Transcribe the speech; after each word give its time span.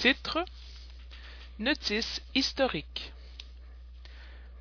Titre 0.00 0.46
Notice 1.58 2.22
historique 2.34 3.12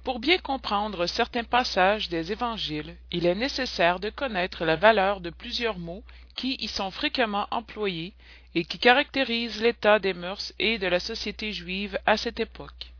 Pour 0.04 0.20
bien 0.20 0.38
comprendre 0.38 1.06
certains 1.06 1.46
passages 1.46 2.10
des 2.10 2.34
évangiles, 2.34 2.98
il 3.14 3.26
est 3.26 3.36
nécessaire 3.36 4.02
de 4.02 4.10
connaître 4.10 4.66
la 4.66 4.76
valeur 4.76 5.22
de 5.22 5.30
plusieurs 5.30 5.80
mots 5.80 6.04
qui 6.36 6.58
y 6.60 6.68
sont 6.68 6.92
fréquemment 6.92 7.48
employés 7.52 8.12
et 8.54 8.66
qui 8.66 8.80
caractérisent 8.80 9.62
l'état 9.62 9.98
des 9.98 10.14
mœurs 10.14 10.52
et 10.60 10.78
de 10.78 10.88
la 10.88 11.00
société 11.00 11.54
juive 11.54 11.98
à 12.06 12.18
cette 12.18 12.42
époque. 12.42 12.92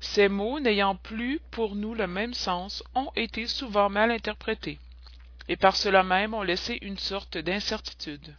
Ces 0.00 0.28
mots 0.28 0.58
n'ayant 0.58 0.96
plus 0.96 1.40
pour 1.52 1.76
nous 1.76 1.94
le 1.94 2.08
même 2.08 2.34
sens 2.34 2.82
ont 2.96 3.12
été 3.14 3.46
souvent 3.46 3.88
mal 3.88 4.10
interprétés, 4.10 4.80
et 5.46 5.56
par 5.56 5.76
cela 5.76 6.02
même 6.02 6.34
ont 6.34 6.42
laissé 6.42 6.80
une 6.82 6.98
sorte 6.98 7.38
d'incertitude. 7.38 8.34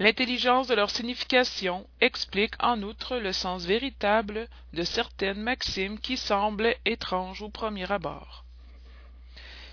L'intelligence 0.00 0.66
de 0.66 0.74
leur 0.74 0.88
signification 0.88 1.86
explique 2.00 2.54
en 2.58 2.82
outre 2.82 3.18
le 3.18 3.34
sens 3.34 3.66
véritable 3.66 4.48
de 4.72 4.82
certaines 4.82 5.42
maximes 5.42 6.00
qui 6.00 6.16
semblent 6.16 6.74
étranges 6.86 7.42
au 7.42 7.50
premier 7.50 7.92
abord. 7.92 8.46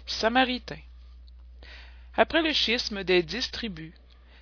Samaritain. 0.05 0.81
Après 2.17 2.41
le 2.41 2.52
schisme 2.52 3.05
des 3.05 3.23
dix 3.23 3.49
tribus, 3.52 3.93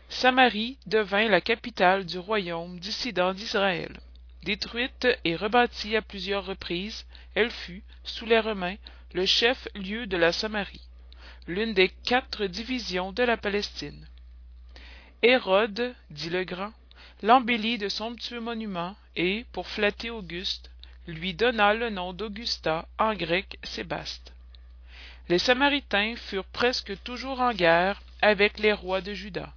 Samarie 0.10 0.80
devint 0.88 1.28
la 1.28 1.40
capitale 1.40 2.04
du 2.04 2.18
royaume 2.18 2.80
dissident 2.80 3.36
d'Israël. 3.36 4.00
Détruite 4.42 5.08
et 5.24 5.36
rebâtie 5.36 5.96
à 5.96 6.02
plusieurs 6.02 6.48
reprises, 6.48 7.06
elle 7.36 7.52
fut, 7.52 7.84
sous 8.04 8.26
les 8.26 8.40
Romains, 8.40 8.78
le 9.14 9.28
chef-lieu 9.28 10.08
de 10.08 10.18
la 10.18 10.32
Samarie, 10.32 10.88
l'une 11.46 11.76
des 11.76 11.90
quatre 11.90 12.48
divisions 12.48 13.12
de 13.12 13.22
la 13.22 13.38
Palestine. 13.38 14.08
Hérode, 15.22 15.96
dit 16.10 16.30
le 16.30 16.44
Grand, 16.44 16.74
l'embellit 17.24 17.78
de 17.78 17.90
somptueux 17.90 18.42
monuments 18.42 18.96
et, 19.16 19.46
pour 19.54 19.68
flatter 19.68 20.10
Auguste, 20.10 20.70
lui 21.08 21.34
donna 21.34 21.74
le 21.74 21.90
nom 21.90 22.14
d'Augusta, 22.14 22.88
en 23.00 23.14
grec 23.16 23.58
Sébaste. 23.64 24.34
Les 25.30 25.40
Samaritains 25.40 26.16
furent 26.16 26.46
presque 26.46 27.02
toujours 27.04 27.40
en 27.40 27.54
guerre 27.54 28.02
avec 28.22 28.60
les 28.60 28.74
rois 28.74 29.02
de 29.02 29.14
Juda. 29.14 29.54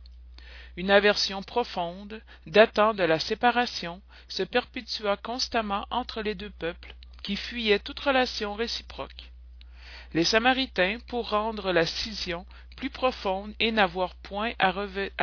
Une 0.76 0.90
aversion 0.90 1.42
profonde, 1.42 2.22
datant 2.46 2.94
de 2.94 3.02
la 3.02 3.18
séparation, 3.18 4.00
se 4.28 4.44
perpétua 4.44 5.16
constamment 5.16 5.86
entre 5.90 6.22
les 6.22 6.34
deux 6.34 6.50
peuples, 6.50 6.94
qui 7.22 7.36
fuyaient 7.36 7.80
toute 7.80 8.00
relation 8.00 8.54
réciproque. 8.54 9.30
Les 10.14 10.24
Samaritains, 10.24 10.98
pour 11.06 11.30
rendre 11.30 11.70
la 11.72 11.84
scission 11.84 12.46
plus 12.76 12.90
profonde 12.90 13.52
et 13.60 13.72
n'avoir 13.72 14.14
point 14.14 14.52
à, 14.58 14.70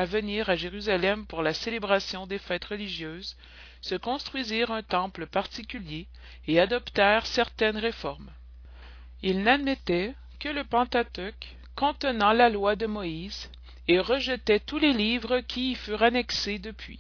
venir 0.06 0.50
à 0.50 0.56
Jérusalem 0.56 1.26
pour 1.26 1.42
la 1.42 1.54
célébration 1.54 2.28
des 2.28 2.38
fêtes 2.38 2.66
religieuses, 2.66 3.36
se 3.82 3.96
construisirent 3.96 4.72
un 4.72 4.84
temple 4.84 5.26
particulier 5.26 6.08
et 6.48 6.60
adoptèrent 6.60 7.26
certaines 7.26 7.78
réformes. 7.78 8.30
Ils 9.24 9.42
n'admettaient 9.42 10.14
que 10.40 10.50
le 10.50 10.64
Pentateuque 10.64 11.56
contenant 11.76 12.34
la 12.34 12.50
loi 12.50 12.76
de 12.76 12.86
Moïse 12.86 13.50
et 13.88 14.00
rejetaient 14.00 14.60
tous 14.60 14.78
les 14.78 14.94
livres 14.94 15.40
qui 15.40 15.72
y 15.72 15.76
furent 15.76 16.04
annexés 16.04 16.60
depuis. 16.60 17.00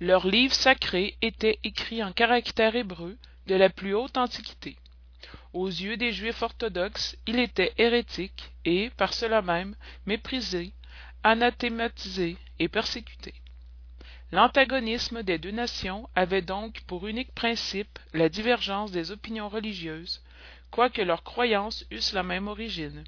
Leurs 0.00 0.26
livres 0.26 0.54
sacrés 0.54 1.16
étaient 1.22 1.58
écrits 1.64 2.02
en 2.02 2.12
caractère 2.12 2.76
hébreu 2.76 3.16
de 3.46 3.54
la 3.54 3.70
plus 3.70 3.94
haute 3.94 4.16
antiquité. 4.16 4.76
Aux 5.52 5.68
yeux 5.68 5.98
des 5.98 6.12
Juifs 6.12 6.42
orthodoxes, 6.42 7.16
il 7.26 7.38
était 7.38 7.74
hérétique 7.76 8.52
et, 8.64 8.90
par 8.96 9.12
cela 9.12 9.42
même, 9.42 9.76
méprisé, 10.06 10.72
anathématisé 11.22 12.38
et 12.58 12.68
persécuté. 12.68 13.34
L'antagonisme 14.30 15.22
des 15.22 15.36
deux 15.36 15.50
nations 15.50 16.08
avait 16.14 16.40
donc 16.40 16.80
pour 16.86 17.06
unique 17.06 17.34
principe 17.34 17.98
la 18.14 18.30
divergence 18.30 18.90
des 18.90 19.10
opinions 19.10 19.50
religieuses, 19.50 20.22
quoique 20.70 21.02
leurs 21.02 21.22
croyances 21.22 21.84
eussent 21.90 22.14
la 22.14 22.22
même 22.22 22.48
origine. 22.48 23.04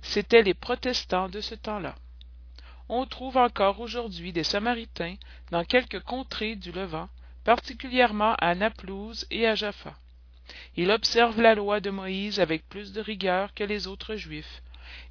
C'étaient 0.00 0.42
les 0.42 0.54
protestants 0.54 1.28
de 1.28 1.42
ce 1.42 1.54
temps-là. 1.54 1.94
On 2.88 3.04
trouve 3.04 3.36
encore 3.36 3.80
aujourd'hui 3.80 4.32
des 4.32 4.44
Samaritains 4.44 5.16
dans 5.50 5.64
quelques 5.64 6.00
contrées 6.00 6.56
du 6.56 6.72
Levant, 6.72 7.10
particulièrement 7.44 8.34
à 8.38 8.54
Naplouse 8.54 9.26
et 9.30 9.46
à 9.46 9.54
Jaffa. 9.54 9.94
Ils 10.76 10.90
observent 10.90 11.40
la 11.40 11.54
loi 11.54 11.80
de 11.80 11.90
Moïse 11.90 12.40
avec 12.40 12.68
plus 12.68 12.92
de 12.92 13.00
rigueur 13.00 13.54
que 13.54 13.64
les 13.64 13.86
autres 13.86 14.16
Juifs, 14.16 14.62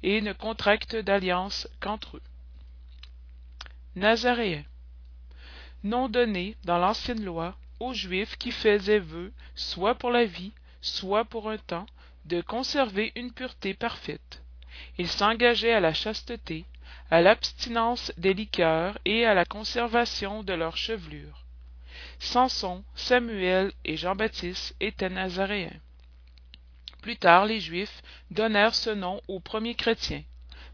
et 0.02 0.20
ne 0.20 0.32
contractent 0.32 0.96
d'alliance 0.96 1.68
qu'entre 1.80 2.16
eux. 2.16 2.22
Nazaréens. 3.96 4.64
Nom 5.84 6.08
donné 6.08 6.56
dans 6.64 6.78
l'ancienne 6.78 7.24
loi 7.24 7.56
aux 7.80 7.94
Juifs 7.94 8.36
qui 8.36 8.52
faisaient 8.52 8.98
vœu, 8.98 9.32
soit 9.54 9.96
pour 9.96 10.10
la 10.10 10.24
vie, 10.24 10.52
soit 10.80 11.24
pour 11.24 11.50
un 11.50 11.58
temps, 11.58 11.86
de 12.24 12.40
conserver 12.40 13.12
une 13.16 13.32
pureté 13.32 13.74
parfaite. 13.74 14.42
Ils 14.98 15.08
s'engageaient 15.08 15.72
à 15.72 15.80
la 15.80 15.92
chasteté, 15.92 16.64
à 17.10 17.20
l'abstinence 17.20 18.12
des 18.16 18.34
liqueurs 18.34 18.98
et 19.04 19.26
à 19.26 19.34
la 19.34 19.44
conservation 19.44 20.42
de 20.42 20.52
leur 20.52 20.76
chevelure. 20.76 21.41
Samson, 22.22 22.84
Samuel 22.94 23.72
et 23.84 23.96
Jean-Baptiste 23.96 24.76
étaient 24.78 25.10
nazaréens. 25.10 25.80
Plus 27.02 27.16
tard, 27.16 27.46
les 27.46 27.58
Juifs 27.58 28.00
donnèrent 28.30 28.76
ce 28.76 28.90
nom 28.90 29.20
aux 29.26 29.40
premiers 29.40 29.74
chrétiens, 29.74 30.22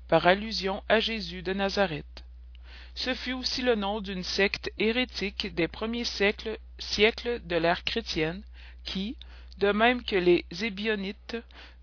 par 0.08 0.26
allusion 0.26 0.84
à 0.90 1.00
Jésus 1.00 1.42
de 1.42 1.54
Nazareth. 1.54 2.22
Ce 2.94 3.14
fut 3.14 3.32
aussi 3.32 3.62
le 3.62 3.76
nom 3.76 4.02
d'une 4.02 4.22
secte 4.22 4.70
hérétique 4.78 5.54
des 5.54 5.68
premiers 5.68 6.04
siècles, 6.04 6.58
siècles 6.78 7.40
de 7.46 7.56
l'ère 7.56 7.82
chrétienne, 7.82 8.42
qui, 8.84 9.16
de 9.56 9.72
même 9.72 10.04
que 10.04 10.16
les 10.16 10.44
Ébionites, 10.62 11.38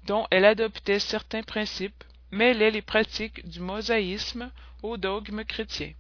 dont 0.05 0.27
elle 0.29 0.45
adoptait 0.45 0.99
certains 0.99 1.43
principes, 1.43 2.03
mêlait 2.29 2.71
les 2.71 2.83
pratiques 2.83 3.45
du 3.49 3.61
mosaïsme 3.61 4.51
au 4.83 4.97
dogme 4.97 5.43
chrétien. 5.43 5.91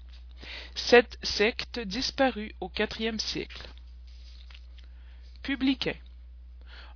Cette 0.75 1.17
secte 1.23 1.79
disparut 1.79 2.53
au 2.59 2.69
quatrième 2.69 3.19
siècle. 3.19 3.67
Publicains. 5.43 5.95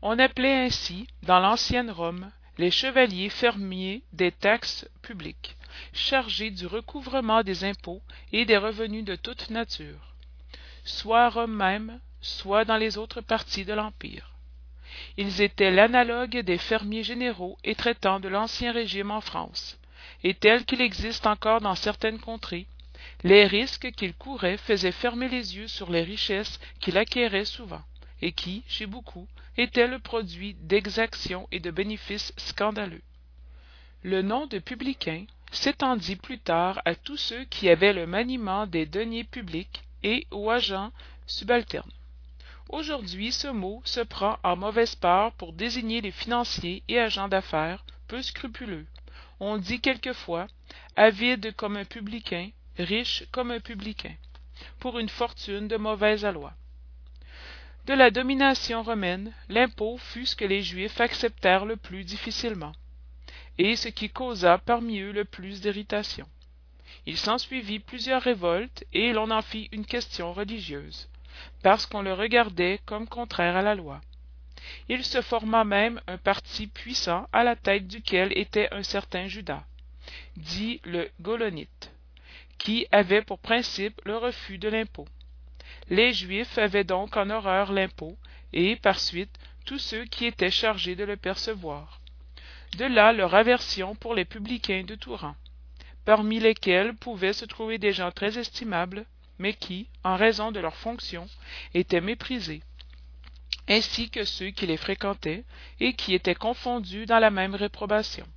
On 0.02 0.18
appelait 0.20 0.66
ainsi, 0.66 1.08
dans 1.24 1.40
l'ancienne 1.40 1.92
Rome, 1.92 2.32
les 2.58 2.72
chevaliers 2.72 3.30
fermiers 3.30 4.04
des 4.12 4.32
taxes 4.32 4.88
publiques, 5.02 5.56
chargés 5.94 6.52
du 6.52 6.66
recouvrement 6.66 7.44
des 7.44 7.64
impôts 7.64 8.02
et 8.34 8.46
des 8.46 8.58
revenus 8.58 9.06
de 9.06 9.16
toute 9.16 9.50
nature, 9.50 10.14
soit 10.84 11.26
à 11.26 11.30
Rome 11.30 11.56
même, 11.56 12.00
soit 12.22 12.66
dans 12.66 12.78
les 12.78 12.98
autres 12.98 13.22
parties 13.22 13.66
de 13.66 13.74
l'Empire. 13.74 14.34
Ils 15.18 15.42
étaient 15.42 15.72
l'analogue 15.72 16.40
des 16.40 16.58
fermiers 16.58 17.04
généraux 17.04 17.58
et 17.64 17.76
traitants 17.76 18.20
de 18.20 18.28
l'ancien 18.28 18.72
régime 18.74 19.12
en 19.12 19.22
France, 19.22 19.78
et 20.24 20.34
tel 20.34 20.66
qu'il 20.66 20.82
existe 20.82 21.28
encore 21.28 21.62
dans 21.62 21.76
certaines 21.76 22.20
contrées, 22.20 22.68
les 23.24 23.46
risques 23.46 23.92
qu'il 23.92 24.14
courait 24.14 24.58
faisaient 24.58 24.92
fermer 24.92 25.28
les 25.28 25.58
yeux 25.58 25.68
sur 25.68 25.92
les 25.92 26.04
richesses 26.04 26.60
qu'il 26.80 26.98
acquérait 26.98 27.46
souvent, 27.46 27.82
et 28.22 28.32
qui, 28.32 28.64
chez 28.68 28.86
beaucoup, 28.86 29.28
étaient 29.58 29.88
le 29.88 30.00
produit 30.00 30.54
d'exactions 30.62 31.48
et 31.52 31.60
de 31.60 31.72
bénéfices 31.72 32.34
scandaleux. 32.38 33.02
Le 34.04 34.22
nom 34.22 34.48
de 34.48 34.60
publicain 34.60 35.26
s'étendit 35.52 36.16
plus 36.16 36.40
tard 36.40 36.82
à 36.86 36.96
tous 36.96 37.18
ceux 37.18 37.44
qui 37.46 37.70
avaient 37.70 37.94
le 37.94 38.08
maniement 38.08 38.66
des 38.68 38.86
deniers 38.86 39.26
publics 39.26 39.84
et 40.04 40.26
aux 40.32 40.50
agents 40.50 40.92
subalternes. 41.28 41.92
Aujourd'hui, 42.70 43.32
ce 43.32 43.48
mot 43.48 43.82
se 43.84 44.00
prend 44.00 44.38
en 44.44 44.56
mauvaise 44.56 44.96
part 44.96 45.34
pour 45.34 45.54
désigner 45.54 46.02
les 46.02 46.12
financiers 46.12 46.84
et 46.88 47.00
agents 47.00 47.28
d'affaires 47.28 47.84
peu 48.08 48.22
scrupuleux. 48.22 48.86
On 49.40 49.58
dit 49.58 49.82
quelquefois 49.82 50.48
avide 50.96 51.54
comme 51.56 51.78
un 51.78 51.86
publicain 51.86 52.50
riche 52.80 53.24
comme 53.32 53.52
un 53.52 53.60
publicain, 53.60 54.16
pour 54.80 55.00
une 55.00 55.10
fortune 55.10 55.68
de 55.68 55.78
mauvaise 55.78 56.26
aloi. 56.26 56.54
De 57.86 57.94
la 57.94 58.12
domination 58.12 58.84
romaine, 58.84 59.34
l'impôt 59.50 59.98
fut 59.98 60.26
ce 60.26 60.36
que 60.36 60.46
les 60.46 60.62
Juifs 60.62 61.00
acceptèrent 61.00 61.66
le 61.66 61.76
plus 61.76 62.04
difficilement, 62.04 62.74
et 63.58 63.76
ce 63.76 63.88
qui 63.88 64.10
causa 64.10 64.58
parmi 64.58 65.00
eux 65.00 65.12
le 65.12 65.26
plus 65.26 65.62
d'irritation. 65.62 66.28
Il 67.06 67.18
s'ensuivit 67.18 67.80
plusieurs 67.80 68.22
révoltes, 68.22 68.84
et 68.94 69.12
l'on 69.14 69.32
en 69.32 69.42
fit 69.42 69.70
une 69.72 69.86
question 69.86 70.34
religieuse, 70.34 71.10
parce 71.64 71.86
qu'on 71.86 72.02
le 72.02 72.14
regardait 72.14 72.80
comme 72.86 73.08
contraire 73.08 73.56
à 73.56 73.62
la 73.62 73.76
loi. 73.76 74.02
Il 74.88 75.04
se 75.04 75.22
forma 75.22 75.64
même 75.64 76.00
un 76.08 76.18
parti 76.18 76.68
puissant 76.68 77.28
à 77.32 77.44
la 77.44 77.56
tête 77.56 77.88
duquel 77.88 78.38
était 78.38 78.72
un 78.72 78.84
certain 78.84 79.28
Judas, 79.28 79.64
dit 80.38 80.80
le 80.84 81.10
Golonite 81.22 81.92
qui 82.60 82.86
avait 82.92 83.24
pour 83.24 83.40
principe 83.40 84.00
le 84.06 84.18
refus 84.18 84.58
de 84.58 84.70
l'impôt. 84.70 85.08
Les 85.90 86.14
Juifs 86.14 86.58
avaient 86.58 86.84
donc 86.84 87.18
en 87.18 87.30
horreur 87.32 87.72
l'impôt, 87.72 88.16
et, 88.54 88.76
par 88.76 89.00
suite, 89.00 89.34
tous 89.66 89.80
ceux 89.80 90.06
qui 90.06 90.26
étaient 90.26 90.52
chargés 90.52 90.96
de 90.96 91.04
le 91.04 91.18
percevoir. 91.18 92.02
De 92.78 92.86
là 92.86 93.14
leur 93.14 93.34
aversion 93.34 93.96
pour 93.96 94.14
les 94.14 94.26
publicains 94.26 94.84
de 94.84 94.96
tout 94.96 95.16
rang, 95.16 95.36
parmi 96.06 96.40
lesquels 96.40 96.94
pouvaient 96.96 97.34
se 97.34 97.46
trouver 97.46 97.78
des 97.78 97.94
gens 97.94 98.12
très 98.12 98.38
estimables, 98.38 99.06
mais 99.40 99.54
qui, 99.54 99.88
en 100.04 100.16
raison 100.16 100.52
de 100.52 100.60
leurs 100.60 100.76
fonctions, 100.76 101.28
étaient 101.74 102.02
méprisés, 102.02 102.62
ainsi 103.68 104.10
que 104.10 104.26
ceux 104.26 104.50
qui 104.50 104.68
les 104.68 104.78
fréquentaient 104.78 105.44
et 105.80 105.94
qui 105.94 106.14
étaient 106.14 106.36
confondus 106.36 107.06
dans 107.06 107.20
la 107.20 107.32
même 107.32 107.56
réprobation. 107.56 108.28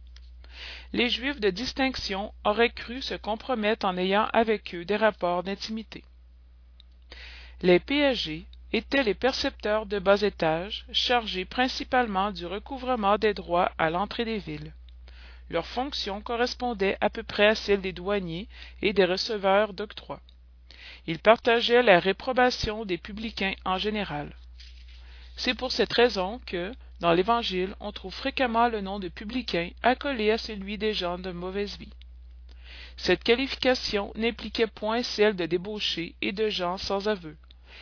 Les 0.92 1.08
Juifs 1.08 1.40
de 1.40 1.50
distinction 1.50 2.32
auraient 2.44 2.70
cru 2.70 3.02
se 3.02 3.14
compromettre 3.14 3.86
en 3.86 3.96
ayant 3.96 4.28
avec 4.32 4.74
eux 4.74 4.84
des 4.84 4.96
rapports 4.96 5.42
d'intimité. 5.42 6.04
Les 7.62 7.78
PSG 7.78 8.46
étaient 8.72 9.02
les 9.02 9.14
percepteurs 9.14 9.86
de 9.86 9.98
bas 9.98 10.22
étage, 10.22 10.86
chargés 10.92 11.44
principalement 11.44 12.32
du 12.32 12.46
recouvrement 12.46 13.18
des 13.18 13.34
droits 13.34 13.70
à 13.78 13.90
l'entrée 13.90 14.24
des 14.24 14.38
villes. 14.38 14.72
Leur 15.50 15.66
fonction 15.66 16.20
correspondait 16.20 16.96
à 17.00 17.10
peu 17.10 17.22
près 17.22 17.48
à 17.48 17.54
celle 17.54 17.82
des 17.82 17.92
douaniers 17.92 18.48
et 18.80 18.92
des 18.92 19.04
receveurs 19.04 19.74
d'octroi. 19.74 20.20
Ils 21.06 21.18
partageaient 21.18 21.82
la 21.82 21.98
réprobation 22.00 22.84
des 22.84 22.98
publicains 22.98 23.54
en 23.64 23.76
général. 23.76 24.34
C'est 25.36 25.54
pour 25.54 25.72
cette 25.72 25.92
raison 25.92 26.40
que, 26.46 26.72
dans 27.02 27.12
l'Évangile, 27.12 27.74
on 27.80 27.90
trouve 27.90 28.14
fréquemment 28.14 28.68
le 28.68 28.80
nom 28.80 29.00
de 29.00 29.08
publicain 29.08 29.70
accolé 29.82 30.30
à 30.30 30.38
celui 30.38 30.78
des 30.78 30.92
gens 30.92 31.18
de 31.18 31.32
mauvaise 31.32 31.76
vie. 31.76 31.92
Cette 32.96 33.24
qualification 33.24 34.12
n'impliquait 34.14 34.68
point 34.68 35.02
celle 35.02 35.34
de 35.34 35.44
débauchés 35.46 36.14
et 36.22 36.30
de 36.30 36.48
gens 36.48 36.78
sans 36.78 37.08
aveu. 37.08 37.36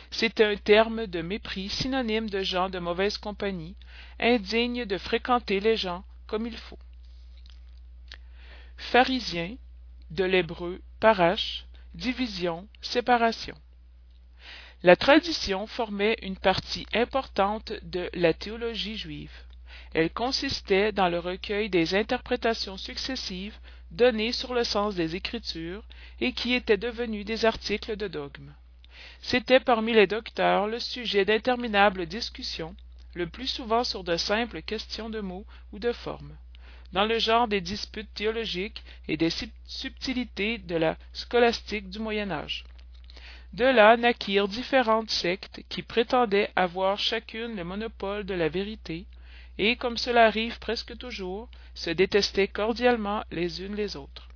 C'était 0.09 0.43
un 0.43 0.55
terme 0.55 1.05
de 1.05 1.21
mépris 1.21 1.69
synonyme 1.69 2.31
de 2.31 2.41
gens 2.41 2.71
de 2.71 2.79
mauvaise 2.79 3.19
compagnie, 3.19 3.75
indignes 4.19 4.85
de 4.85 4.97
fréquenter 4.97 5.59
les 5.59 5.77
gens 5.77 6.03
comme 6.25 6.47
il 6.47 6.57
faut. 6.57 6.79
Pharisien, 8.75 9.55
de 10.09 10.23
l'hébreu 10.23 10.81
parash, 10.99 11.67
division, 11.93 12.67
séparation. 12.81 13.55
La 14.83 14.95
tradition 14.95 15.67
formait 15.67 16.17
une 16.23 16.37
partie 16.37 16.87
importante 16.93 17.71
de 17.83 18.09
la 18.13 18.33
théologie 18.33 18.97
juive. 18.97 19.31
Elle 19.93 20.09
consistait 20.09 20.91
dans 20.91 21.07
le 21.07 21.19
recueil 21.19 21.69
des 21.69 21.93
interprétations 21.93 22.77
successives 22.77 23.57
données 23.91 24.31
sur 24.31 24.55
le 24.55 24.63
sens 24.63 24.95
des 24.95 25.15
Écritures 25.15 25.83
et 26.19 26.33
qui 26.33 26.53
étaient 26.53 26.77
devenues 26.77 27.23
des 27.23 27.45
articles 27.45 27.95
de 27.95 28.07
dogme. 28.07 28.51
C'était 29.21 29.59
parmi 29.59 29.93
les 29.93 30.07
docteurs 30.07 30.65
le 30.65 30.79
sujet 30.79 31.25
d'interminables 31.25 32.07
discussions, 32.07 32.75
le 33.13 33.27
plus 33.27 33.47
souvent 33.47 33.83
sur 33.83 34.03
de 34.03 34.17
simples 34.17 34.63
questions 34.63 35.11
de 35.11 35.19
mots 35.19 35.45
ou 35.73 35.77
de 35.77 35.91
formes, 35.91 36.35
dans 36.91 37.05
le 37.05 37.19
genre 37.19 37.47
des 37.47 37.61
disputes 37.61 38.13
théologiques 38.15 38.83
et 39.07 39.17
des 39.17 39.29
subtilités 39.67 40.57
de 40.57 40.75
la 40.75 40.97
scolastique 41.13 41.89
du 41.89 41.99
Moyen 41.99 42.31
Âge. 42.31 42.63
De 43.53 43.65
là 43.65 43.97
naquirent 43.97 44.47
différentes 44.47 45.11
sectes 45.11 45.61
qui 45.67 45.81
prétendaient 45.81 46.51
avoir 46.55 46.97
chacune 46.97 47.55
le 47.55 47.63
monopole 47.63 48.23
de 48.25 48.33
la 48.33 48.47
vérité, 48.47 49.05
et, 49.57 49.75
comme 49.75 49.97
cela 49.97 50.25
arrive 50.25 50.57
presque 50.59 50.97
toujours, 50.97 51.49
se 51.73 51.89
détestaient 51.89 52.47
cordialement 52.47 53.23
les 53.31 53.61
unes 53.61 53.75
les 53.75 53.97
autres. 53.97 54.29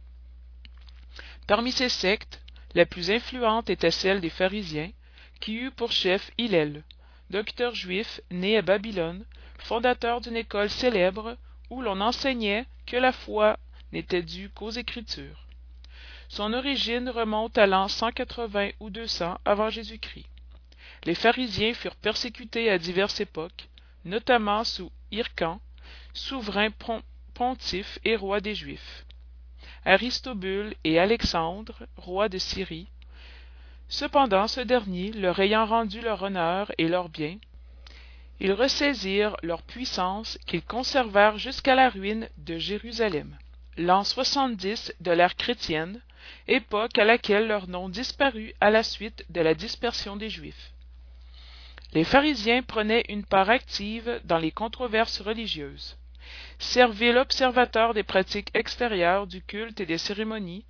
Parmi 1.47 1.71
ces 1.71 1.89
sectes, 1.89 2.41
la 2.73 2.85
plus 2.85 3.09
influente 3.09 3.69
était 3.69 3.91
celle 3.91 4.19
des 4.19 4.29
pharisiens, 4.29 4.91
qui 5.39 5.56
eut 5.56 5.71
pour 5.71 5.91
chef 5.91 6.31
Hillel, 6.38 6.83
docteur 7.29 7.73
juif 7.73 8.19
né 8.31 8.57
à 8.57 8.62
Babylone, 8.62 9.25
fondateur 9.59 10.21
d'une 10.21 10.35
école 10.35 10.69
célèbre 10.69 11.38
où 11.69 11.81
l'on 11.81 12.01
enseignait 12.01 12.65
que 12.85 12.97
la 12.97 13.12
foi 13.12 13.57
n'était 13.94 14.21
due 14.21 14.50
qu'aux 14.50 14.71
Écritures. 14.71 15.44
Son 16.27 16.54
origine 16.54 17.10
remonte 17.10 17.57
à 17.57 17.68
l'an 17.68 17.88
180 17.88 18.72
ou 18.80 18.89
200 18.89 19.38
avant 19.45 19.69
Jésus-Christ. 19.69 20.25
Les 21.04 21.16
pharisiens 21.16 21.74
furent 21.74 21.95
persécutés 21.95 22.69
à 22.69 22.77
diverses 22.77 23.19
époques, 23.19 23.69
notamment 24.06 24.63
sous 24.63 24.92
Hircan, 25.12 25.60
souverain 26.13 26.69
pontife 27.33 28.00
et 28.04 28.16
roi 28.16 28.42
des 28.42 28.56
Juifs. 28.56 29.06
Aristobule 29.86 30.74
et 30.83 30.98
Alexandre, 30.98 31.88
roi 31.95 32.27
de 32.27 32.39
Syrie. 32.39 32.88
Cependant, 33.88 34.48
ce 34.48 34.62
dernier, 34.62 35.12
leur 35.12 35.39
ayant 35.39 35.66
rendu 35.66 36.01
leur 36.01 36.24
honneur 36.24 36.72
et 36.80 36.88
leurs 36.88 37.10
biens, 37.10 37.38
ils 38.39 38.51
ressaisirent 38.51 39.38
leur 39.44 39.62
puissance 39.62 40.39
qu'ils 40.48 40.63
conservèrent 40.63 41.38
jusqu'à 41.38 41.75
la 41.75 41.89
ruine 41.89 42.27
de 42.38 42.57
Jérusalem, 42.57 43.38
l'an 43.77 44.04
70 44.04 44.94
de 45.00 45.12
l'ère 45.12 45.36
chrétienne, 45.36 46.01
époque 46.48 46.98
à 46.98 47.06
laquelle 47.06 47.48
leur 47.48 47.68
nom 47.68 47.89
disparut 47.89 48.54
à 48.62 48.69
la 48.69 48.83
suite 48.83 49.25
de 49.30 49.42
la 49.42 49.54
dispersion 49.54 50.16
des 50.16 50.30
Juifs. 50.30 50.72
Les 51.94 52.04
pharisiens 52.04 52.62
prenaient 52.62 53.06
une 53.10 53.24
part 53.24 53.50
active 53.50 54.19
dans 54.25 54.38
les 54.38 54.51
controverses 54.51 55.22
religieuses. 55.22 55.98
Servile 56.60 57.18
observateur 57.18 57.94
des 57.94 58.04
pratiques 58.04 58.51
extérieures 58.54 59.27
du 59.27 59.42
culte 59.42 59.80
et 59.80 59.86
des 59.86 59.98
cérémonies, 59.98 60.66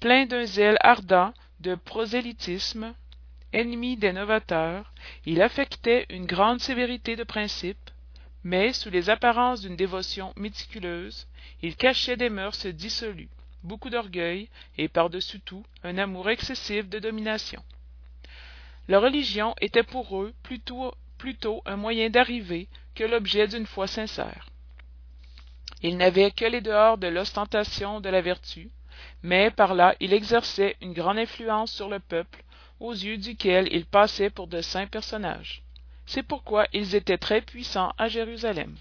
plein 0.00 0.26
d'un 0.26 0.44
zèle 0.44 0.78
ardent 0.80 1.32
de 1.60 1.74
prosélytisme, 1.74 2.94
ennemi 3.52 3.96
des 3.96 4.12
novateurs, 4.12 4.92
il 5.26 5.42
affectait 5.42 6.06
une 6.08 6.26
grande 6.26 6.60
sévérité 6.60 7.16
de 7.16 7.24
principe, 7.24 7.90
mais 8.42 8.72
sous 8.72 8.90
les 8.90 9.10
apparences 9.10 9.60
d'une 9.60 9.76
dévotion 9.76 10.32
méticuleuse, 10.36 11.28
il 11.60 11.76
cachait 11.76 12.16
des 12.16 12.30
mœurs 12.30 12.66
dissolues 12.66 13.28
beaucoup 13.62 13.90
d'orgueil 13.90 14.48
et 14.78 14.88
par-dessus 14.88 15.40
tout 15.40 15.64
un 15.82 15.98
amour 15.98 16.30
excessif 16.30 16.88
de 16.88 16.98
domination. 16.98 17.62
La 18.88 18.98
religion 18.98 19.54
était 19.60 19.84
pour 19.84 20.20
eux 20.20 20.34
plutôt, 20.42 21.62
un 21.66 21.76
moyen 21.76 22.10
d'arriver 22.10 22.68
que 22.94 23.04
l'objet 23.04 23.46
d'une 23.46 23.66
foi 23.66 23.86
sincère. 23.86 24.48
Ils 25.82 25.96
n'avaient 25.96 26.32
que 26.32 26.44
les 26.44 26.60
dehors 26.60 26.98
de 26.98 27.06
l'ostentation 27.06 28.00
de 28.00 28.08
la 28.08 28.20
vertu, 28.20 28.70
mais 29.22 29.50
par 29.50 29.74
là 29.74 29.94
il 30.00 30.12
exerçait 30.12 30.76
une 30.80 30.92
grande 30.92 31.18
influence 31.18 31.72
sur 31.72 31.88
le 31.88 32.00
peuple, 32.00 32.42
aux 32.80 32.92
yeux 32.92 33.18
duquel 33.18 33.68
ils 33.72 33.86
passaient 33.86 34.30
pour 34.30 34.48
de 34.48 34.60
saints 34.60 34.88
personnages. 34.88 35.62
C'est 36.06 36.24
pourquoi 36.24 36.66
ils 36.72 36.96
étaient 36.96 37.18
très 37.18 37.40
puissants 37.40 37.92
à 37.98 38.08
Jérusalem. 38.08 38.74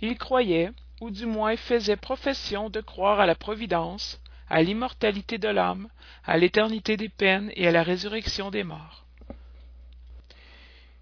Ils 0.00 0.16
croyaient, 0.16 0.70
ou 1.04 1.10
du 1.10 1.26
moins 1.26 1.54
faisait 1.58 1.96
profession 1.96 2.70
de 2.70 2.80
croire 2.80 3.20
à 3.20 3.26
la 3.26 3.34
providence, 3.34 4.18
à 4.48 4.62
l'immortalité 4.62 5.36
de 5.36 5.48
l'âme, 5.48 5.88
à 6.24 6.38
l'éternité 6.38 6.96
des 6.96 7.10
peines 7.10 7.52
et 7.56 7.68
à 7.68 7.72
la 7.72 7.82
résurrection 7.82 8.50
des 8.50 8.64
morts. 8.64 9.04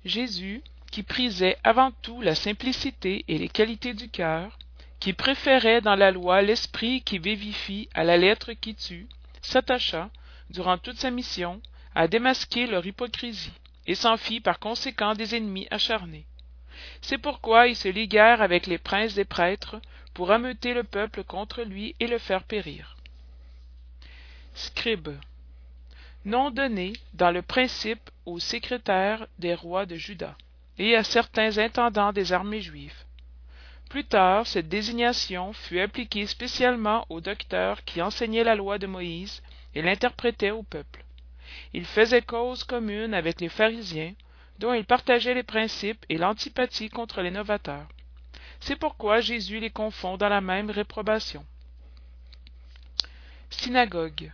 Jésus, 0.04 0.60
qui 0.90 1.04
prisait 1.04 1.56
avant 1.62 1.92
tout 2.02 2.20
la 2.20 2.34
simplicité 2.34 3.24
et 3.28 3.38
les 3.38 3.48
qualités 3.48 3.94
du 3.94 4.08
cœur, 4.08 4.58
qui 4.98 5.12
préférait 5.12 5.80
dans 5.80 5.94
la 5.94 6.10
loi 6.10 6.42
l'esprit 6.42 7.02
qui 7.02 7.18
vivifie 7.18 7.88
à 7.94 8.02
la 8.02 8.16
lettre 8.16 8.54
qui 8.54 8.74
tue, 8.74 9.06
s'attacha, 9.40 10.10
durant 10.50 10.78
toute 10.78 10.98
sa 10.98 11.12
mission, 11.12 11.62
à 11.94 12.08
démasquer 12.08 12.66
leur 12.66 12.84
hypocrisie, 12.84 13.52
et 13.86 13.94
s'en 13.94 14.16
fit 14.16 14.40
par 14.40 14.58
conséquent 14.58 15.14
des 15.14 15.36
ennemis 15.36 15.68
acharnés. 15.70 16.26
C'est 17.02 17.18
pourquoi 17.18 17.68
ils 17.68 17.76
se 17.76 17.88
liguèrent 17.88 18.42
avec 18.42 18.66
les 18.66 18.78
princes 18.78 19.14
des 19.14 19.24
prêtres 19.24 19.80
pour 20.14 20.30
ameuter 20.30 20.74
le 20.74 20.84
peuple 20.84 21.24
contre 21.24 21.62
lui 21.62 21.94
et 22.00 22.06
le 22.06 22.18
faire 22.18 22.44
périr. 22.44 22.96
Scribe. 24.54 25.10
Nom 26.24 26.50
donné 26.50 26.92
dans 27.14 27.30
le 27.30 27.42
principe 27.42 28.10
aux 28.26 28.38
secrétaires 28.38 29.26
des 29.38 29.54
rois 29.54 29.86
de 29.86 29.96
Juda 29.96 30.36
et 30.78 30.94
à 30.94 31.04
certains 31.04 31.58
intendants 31.58 32.12
des 32.12 32.32
armées 32.32 32.60
juives. 32.60 33.04
Plus 33.90 34.04
tard, 34.04 34.46
cette 34.46 34.68
désignation 34.68 35.52
fut 35.52 35.80
appliquée 35.80 36.26
spécialement 36.26 37.04
aux 37.08 37.20
docteurs 37.20 37.84
qui 37.84 38.00
enseignaient 38.00 38.44
la 38.44 38.54
loi 38.54 38.78
de 38.78 38.86
Moïse 38.86 39.42
et 39.74 39.82
l'interprétaient 39.82 40.50
au 40.50 40.62
peuple. 40.62 41.04
Ils 41.74 41.84
faisaient 41.84 42.22
cause 42.22 42.64
commune 42.64 43.14
avec 43.14 43.40
les 43.40 43.48
pharisiens, 43.48 44.14
dont 44.58 44.72
ils 44.72 44.84
partageaient 44.84 45.34
les 45.34 45.42
principes 45.42 46.04
et 46.08 46.18
l'antipathie 46.18 46.88
contre 46.88 47.20
les 47.20 47.30
novateurs. 47.30 47.88
C'est 48.64 48.76
pourquoi 48.76 49.20
Jésus 49.20 49.58
les 49.58 49.70
confond 49.70 50.16
dans 50.16 50.28
la 50.28 50.40
même 50.40 50.70
réprobation. 50.70 51.44
Synagogue. 53.50 54.30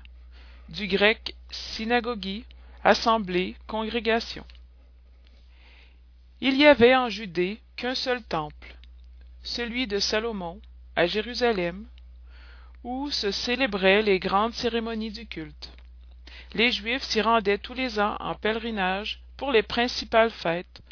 Du 0.68 0.87
grec 0.87 1.35
synagogie, 1.50 2.44
assemblée, 2.85 3.56
congrégation. 3.66 4.44
Il 6.42 6.56
y 6.56 6.66
avait 6.66 6.94
en 6.94 7.08
Judée 7.08 7.58
qu'un 7.76 7.94
seul 7.94 8.23
temple, 8.23 8.76
celui 9.42 9.87
de 9.87 9.99
Salomon, 9.99 10.61
à 10.94 11.06
Jérusalem, 11.06 11.87
où 12.85 13.11
se 13.11 13.30
célébraient 13.30 14.02
les 14.02 14.18
grandes 14.18 14.52
cérémonies 14.52 15.11
du 15.11 15.26
culte. 15.26 15.73
Les 16.52 16.70
Juifs 16.70 17.02
s'y 17.02 17.23
rendaient 17.23 17.56
tous 17.56 17.75
les 17.75 17.99
ans 17.99 18.16
en 18.20 18.35
pèlerinage 18.35 19.23
pour 19.38 19.52
les 19.52 19.62
principales 19.62 20.30
fêtes, 20.30 20.82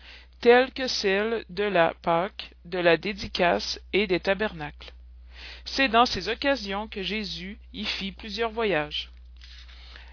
telles 0.41 0.73
que 0.73 0.87
celles 0.87 1.45
de 1.49 1.65
la 1.65 1.95
Pâque, 2.03 2.53
de 2.65 2.79
la 2.79 2.97
dédicace 2.97 3.81
et 3.93 4.07
des 4.07 4.21
tabernacles. 4.21 4.93
C'est 5.65 5.89
dans 5.89 6.07
ces 6.07 6.29
occasions 6.29 6.89
que 6.89 7.03
Jésus 7.03 7.59
y 7.73 7.85
fit 7.85 8.13
plusieurs 8.13 8.51
voyages. 8.51 9.11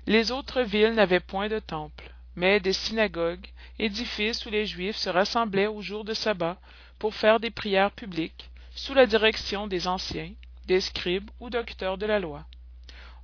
Les 0.05 0.31
autres 0.31 0.61
villes 0.61 0.93
n'avaient 0.93 1.19
point 1.19 1.47
de 1.47 1.59
temple, 1.59 2.11
mais 2.35 2.59
des 2.59 2.73
synagogues, 2.73 3.47
édifices 3.79 4.45
où 4.45 4.49
les 4.49 4.65
Juifs 4.65 4.97
se 4.97 5.09
rassemblaient 5.09 5.67
au 5.67 5.81
jour 5.81 6.03
de 6.03 6.13
sabbat 6.13 6.57
pour 6.99 7.15
faire 7.15 7.39
des 7.39 7.51
prières 7.51 7.91
publiques, 7.91 8.49
sous 8.75 8.93
la 8.93 9.05
direction 9.05 9.67
des 9.67 9.87
anciens, 9.87 10.31
des 10.65 10.81
scribes 10.81 11.29
ou 11.39 11.49
docteurs 11.49 11.97
de 11.97 12.05
la 12.05 12.19
loi. 12.19 12.45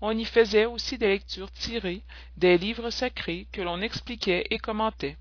On 0.02 0.18
y 0.18 0.26
faisait 0.26 0.66
aussi 0.66 0.98
des 0.98 1.08
lectures 1.08 1.52
tirées 1.52 2.02
des 2.38 2.58
livres 2.58 2.90
sacrés 2.90 3.48
que 3.52 3.62
l'on 3.62 3.82
expliquait 3.82 4.48
et 4.50 4.58
commentait. 4.58 5.18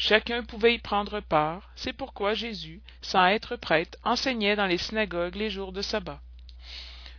Chacun 0.00 0.44
pouvait 0.44 0.76
y 0.76 0.78
prendre 0.78 1.18
part, 1.18 1.68
c'est 1.74 1.92
pourquoi 1.92 2.32
Jésus, 2.32 2.80
sans 3.02 3.26
être 3.26 3.56
prêtre, 3.56 3.98
enseignait 4.04 4.54
dans 4.54 4.66
les 4.66 4.78
synagogues 4.78 5.34
les 5.34 5.50
jours 5.50 5.72
de 5.72 5.82
sabbat. 5.82 6.20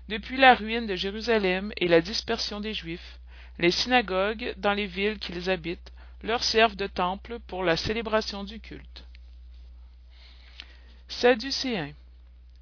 Depuis 0.08 0.38
la 0.38 0.56
ruine 0.56 0.88
de 0.88 0.96
Jérusalem 0.96 1.74
et 1.76 1.90
la 1.90 2.00
dispersion 2.00 2.62
des 2.62 2.74
Juifs, 2.74 3.20
les 3.60 3.72
synagogues, 3.72 4.54
dans 4.56 4.74
les 4.74 4.88
villes 4.88 5.20
qu'ils 5.20 5.50
habitent, 5.50 5.92
leur 6.24 6.42
servent 6.42 6.78
de 6.78 6.88
temple 6.88 7.40
pour 7.48 7.66
la 7.66 7.76
célébration 7.76 8.46
du 8.46 8.62
culte. 8.62 9.04
Sadducéens, 11.10 11.92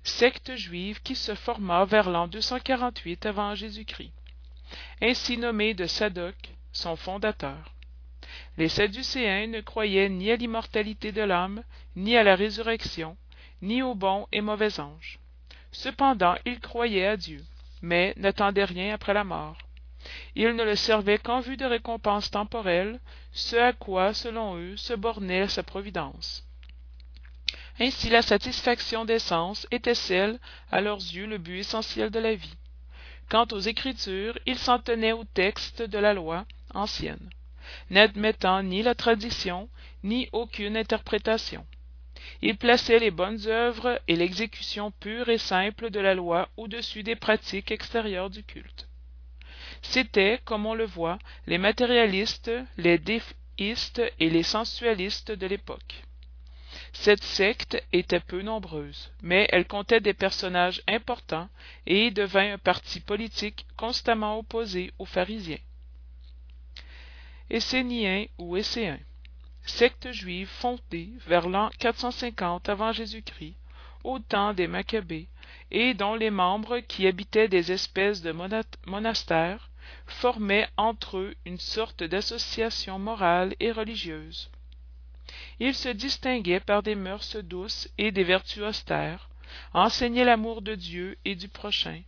secte 0.04 0.56
juive 0.56 1.00
qui 1.04 1.16
se 1.16 1.36
forma 1.36 1.86
vers 1.86 2.10
l'an 2.10 2.28
248 2.28 3.28
avant 3.28 3.54
Jésus-Christ, 3.54 4.12
ainsi 5.00 5.38
nommé 5.38 5.76
de 5.76 5.86
Sadoc, 5.86 6.36
son 6.72 6.96
fondateur. 6.96 7.72
Les 8.58 8.70
Sadducéens 8.70 9.48
ne 9.48 9.62
croyaient 9.62 10.10
ni 10.10 10.32
à 10.32 10.36
l'immortalité 10.36 11.12
de 11.12 11.22
l'âme, 11.22 11.64
ni 11.96 12.18
à 12.18 12.24
la 12.24 12.36
résurrection, 12.36 13.16
ni 13.62 13.84
aux 13.84 13.96
bons 13.96 14.28
et 14.32 14.42
mauvais 14.42 14.80
anges. 14.80 15.20
Cependant, 15.72 16.36
ils 16.46 16.60
croyaient 16.60 17.08
à 17.08 17.18
Dieu, 17.18 17.44
mais 17.82 18.14
n'attendaient 18.18 18.66
rien 18.66 18.94
après 18.94 19.14
la 19.14 19.24
mort. 19.24 19.58
Ils 20.36 20.56
ne 20.56 20.64
le 20.64 20.76
servaient 20.76 21.18
qu'en 21.18 21.40
vue 21.40 21.58
de 21.58 21.66
récompenses 21.66 22.32
temporelles, 22.32 23.00
ce 23.32 23.56
à 23.56 23.74
quoi, 23.74 24.14
selon 24.14 24.58
eux, 24.58 24.78
se 24.78 24.94
bornait 24.94 25.48
sa 25.48 25.64
providence. 25.64 26.44
Ainsi 27.80 28.10
la 28.10 28.24
satisfaction 28.24 29.06
des 29.06 29.20
sens 29.20 29.68
était 29.70 29.94
celle, 29.94 30.40
à 30.72 30.82
leurs 30.82 30.98
yeux, 30.98 31.28
le 31.28 31.38
but 31.38 31.60
essentiel 31.60 32.10
de 32.10 32.20
la 32.20 32.34
vie. 32.34 32.56
Quant 33.30 33.46
aux 33.52 33.60
Écritures, 33.60 34.38
ils 34.46 34.58
s'en 34.58 34.80
tenaient 34.80 35.12
au 35.12 35.26
texte 35.26 35.82
de 35.84 36.00
la 36.00 36.14
loi 36.14 36.46
ancienne, 36.74 37.30
n'admettant 37.90 38.64
ni 38.64 38.82
la 38.84 38.96
tradition, 38.96 39.70
ni 40.04 40.30
aucune 40.32 40.78
interprétation. 40.78 41.66
Ils 42.42 42.58
plaçaient 42.58 43.00
les 43.00 43.12
bonnes 43.12 43.48
œuvres 43.48 44.02
et 44.08 44.16
l'exécution 44.16 44.92
pure 44.92 45.30
et 45.30 45.38
simple 45.38 45.90
de 45.90 46.00
la 46.00 46.14
loi 46.14 46.50
au-dessus 46.58 47.04
des 47.04 47.16
pratiques 47.16 47.72
extérieures 47.72 48.30
du 48.30 48.44
culte. 48.44 48.88
C'étaient, 49.82 50.40
comme 50.46 50.66
on 50.66 50.74
le 50.74 50.86
voit, 50.86 51.20
les 51.46 51.58
matérialistes, 51.58 52.52
les 52.78 52.98
déistes 52.98 54.02
et 54.20 54.30
les 54.30 54.44
sensualistes 54.44 55.32
de 55.32 55.48
l'époque. 55.48 56.04
Cette 56.94 57.24
secte 57.24 57.82
était 57.94 58.20
peu 58.20 58.42
nombreuse, 58.42 59.12
mais 59.22 59.48
elle 59.52 59.68
comptait 59.68 60.02
des 60.02 60.14
personnages 60.14 60.82
importants 60.88 61.50
et 61.86 62.12
devint 62.12 62.54
un 62.54 62.58
parti 62.58 63.00
politique 63.00 63.66
constamment 63.78 64.40
opposé 64.40 64.92
aux 65.00 65.06
pharisiens. 65.06 65.60
Esséniens 67.50 68.26
ou 68.38 68.58
Esséens, 68.58 69.00
secte 69.64 70.12
juive 70.12 70.50
fondée 70.50 71.10
vers 71.26 71.48
l'an 71.48 71.70
450 71.80 72.68
avant 72.68 72.92
Jésus-Christ, 72.92 73.56
au 74.04 74.20
temps 74.20 74.54
des 74.54 74.68
Maccabées, 74.68 75.30
et 75.72 75.94
dont 75.94 76.16
les 76.16 76.30
membres 76.30 76.80
qui 76.80 77.08
habitaient 77.08 77.48
des 77.48 77.72
espèces 77.72 78.22
de 78.22 78.34
monastères 78.86 79.70
formaient 80.06 80.68
entre 80.76 81.18
eux 81.18 81.36
une 81.46 81.60
sorte 81.60 82.04
d'association 82.04 83.00
morale 83.00 83.56
et 83.62 83.72
religieuse. 83.72 84.50
Ils 85.60 85.76
se 85.76 85.90
distinguaient 85.90 86.60
par 86.60 86.84
des 86.84 86.96
mœurs 86.96 87.38
douces 87.38 87.90
et 87.98 88.12
des 88.12 88.24
vertus 88.26 88.64
austères, 88.64 89.30
enseignaient 89.74 90.26
l'amour 90.26 90.62
de 90.62 90.76
Dieu 90.76 91.18
et 91.24 91.36
du 91.36 91.48
prochain, 91.48 92.02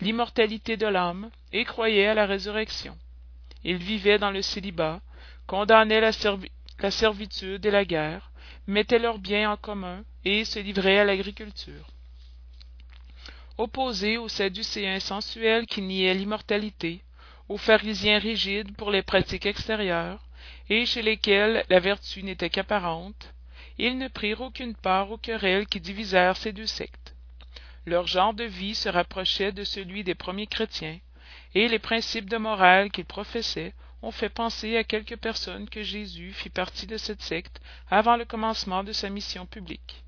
l'immortalité 0.00 0.76
de 0.76 0.86
l'âme, 0.86 1.30
et 1.52 1.64
croyaient 1.64 2.06
à 2.06 2.14
la 2.14 2.26
résurrection. 2.26 2.96
Ils 3.64 3.76
vivaient 3.78 4.18
dans 4.18 4.30
le 4.30 4.42
célibat, 4.42 5.00
condamnaient 5.46 6.00
la, 6.00 6.10
la 6.78 6.90
servitude 6.90 7.64
et 7.64 7.70
la 7.70 7.84
guerre, 7.84 8.30
mettaient 8.66 8.98
leurs 8.98 9.18
biens 9.18 9.50
en 9.52 9.56
commun 9.56 10.04
et 10.24 10.44
se 10.44 10.58
livraient 10.58 11.00
à 11.00 11.04
l'agriculture. 11.04 11.88
Opposés 13.56 14.18
aux 14.18 14.28
Sadducéens 14.28 15.00
sensuels 15.00 15.66
qui 15.66 15.80
niaient 15.82 16.14
l'immortalité, 16.14 17.02
aux 17.48 17.56
pharisiens 17.56 18.18
rigides 18.18 18.74
pour 18.76 18.90
les 18.90 19.02
pratiques 19.02 19.46
extérieures, 19.46 20.24
et 20.68 20.86
chez 20.86 21.02
lesquels 21.02 21.64
la 21.68 21.78
vertu 21.78 22.22
n'était 22.22 22.50
qu'apparente, 22.50 23.32
ils 23.78 23.98
ne 23.98 24.08
prirent 24.08 24.40
aucune 24.40 24.74
part 24.74 25.10
aux 25.10 25.18
querelles 25.18 25.66
qui 25.66 25.80
divisèrent 25.80 26.36
ces 26.36 26.52
deux 26.52 26.66
sectes. 26.66 27.14
Leur 27.86 28.06
genre 28.06 28.34
de 28.34 28.44
vie 28.44 28.74
se 28.74 28.88
rapprochait 28.88 29.52
de 29.52 29.64
celui 29.64 30.04
des 30.04 30.14
premiers 30.14 30.46
chrétiens, 30.46 30.98
et 31.54 31.68
les 31.68 31.78
principes 31.78 32.28
de 32.28 32.36
morale 32.36 32.90
qu'ils 32.90 33.04
professaient 33.04 33.74
ont 34.02 34.10
fait 34.10 34.28
penser 34.28 34.76
à 34.76 34.84
quelques 34.84 35.16
personnes 35.16 35.68
que 35.68 35.82
Jésus 35.82 36.32
fit 36.32 36.50
partie 36.50 36.86
de 36.86 36.96
cette 36.96 37.22
secte 37.22 37.60
avant 37.90 38.16
le 38.16 38.24
commencement 38.24 38.84
de 38.84 38.92
sa 38.92 39.08
mission 39.08 39.46
publique. 39.46 40.04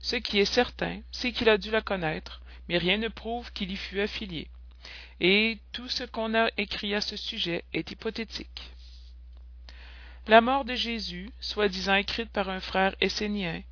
Ce 0.00 0.16
qui 0.16 0.38
est 0.38 0.44
certain, 0.44 1.00
c'est 1.12 1.32
qu'il 1.32 1.48
a 1.48 1.58
dû 1.58 1.70
la 1.70 1.82
connaître, 1.82 2.40
mais 2.68 2.78
rien 2.78 2.98
ne 2.98 3.08
prouve 3.08 3.52
qu'il 3.52 3.70
y 3.70 3.76
fût 3.76 4.00
affilié. 4.00 4.48
Et 5.20 5.58
tout 5.72 5.88
ce 5.88 6.04
qu'on 6.04 6.34
a 6.34 6.48
écrit 6.56 6.94
à 6.94 7.00
ce 7.00 7.16
sujet 7.16 7.64
est 7.72 7.90
hypothétique. 7.90 8.72
La 10.26 10.40
mort 10.40 10.64
de 10.64 10.74
Jésus, 10.74 11.30
soi-disant 11.40 11.94
écrite 11.94 12.30
par 12.30 12.48
un 12.50 12.60
frère 12.60 12.94
essénien, 13.00 13.62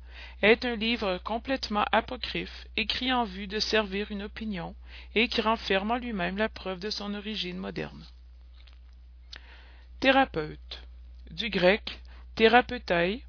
est 0.41 0.65
un 0.65 0.75
livre 0.75 1.19
complètement 1.23 1.85
apocryphe, 1.91 2.67
écrit 2.75 3.11
en 3.11 3.23
vue 3.23 3.47
de 3.47 3.59
servir 3.59 4.11
une 4.11 4.23
opinion, 4.23 4.75
et 5.15 5.27
qui 5.27 5.41
renferme 5.41 5.91
en 5.91 5.97
lui-même 5.97 6.37
la 6.37 6.49
preuve 6.49 6.79
de 6.79 6.89
son 6.89 7.13
origine 7.13 7.57
moderne. 7.57 8.05
Thérapeute 9.99 10.83
du 11.31 11.49
grec 11.49 11.99
thérapeutai, 12.35 13.23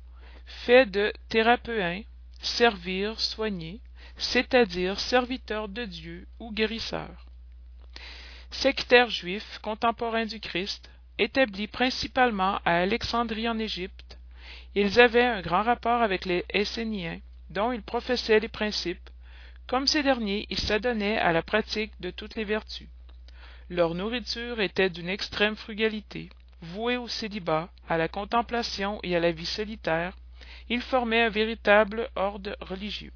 fait 0.47 0.87
de 0.87 1.13
thérapeuin, 1.29 2.03
servir, 2.41 3.19
soigner, 3.21 3.81
c'est-à-dire 4.17 5.01
serviteur 5.01 5.69
de 5.69 5.85
Dieu 5.85 6.27
ou 6.39 6.53
guérisseur. 6.53 7.27
Sectaire 8.51 9.09
juif 9.09 9.59
contemporain 9.63 10.27
du 10.27 10.41
Christ, 10.41 10.91
établis 11.19 11.69
principalement 11.69 12.61
à 12.65 12.81
Alexandrie 12.81 13.49
en 13.49 13.59
Égypte, 13.59 14.18
ils 14.75 15.01
avaient 15.01 15.25
un 15.25 15.41
grand 15.41 15.63
rapport 15.63 16.03
avec 16.03 16.25
les 16.25 16.45
Esséniens, 16.51 17.21
dont 17.51 17.73
ils 17.73 17.83
professaient 17.83 18.41
les 18.41 18.49
principes. 18.49 19.11
Comme 19.67 19.87
ces 19.87 20.03
derniers, 20.03 20.47
ils 20.51 20.59
s'adonnaient 20.59 21.19
à 21.19 21.33
la 21.33 21.43
pratique 21.43 21.93
de 22.01 22.11
toutes 22.11 22.37
les 22.37 22.45
vertus. 22.45 22.89
Leur 23.71 23.95
nourriture 23.95 24.61
était 24.61 24.91
d'une 24.91 25.09
extrême 25.09 25.57
frugalité. 25.57 26.31
Voués 26.61 26.97
au 26.97 27.09
célibat, 27.09 27.69
à 27.89 27.99
la 27.99 28.09
contemplation 28.09 28.99
et 29.03 29.15
à 29.15 29.21
la 29.21 29.31
vie 29.31 29.47
solitaire, 29.47 30.17
ils 30.69 30.83
formaient 30.83 31.23
un 31.23 31.29
véritable 31.29 32.11
ordre 32.17 32.57
religieux. 32.61 33.13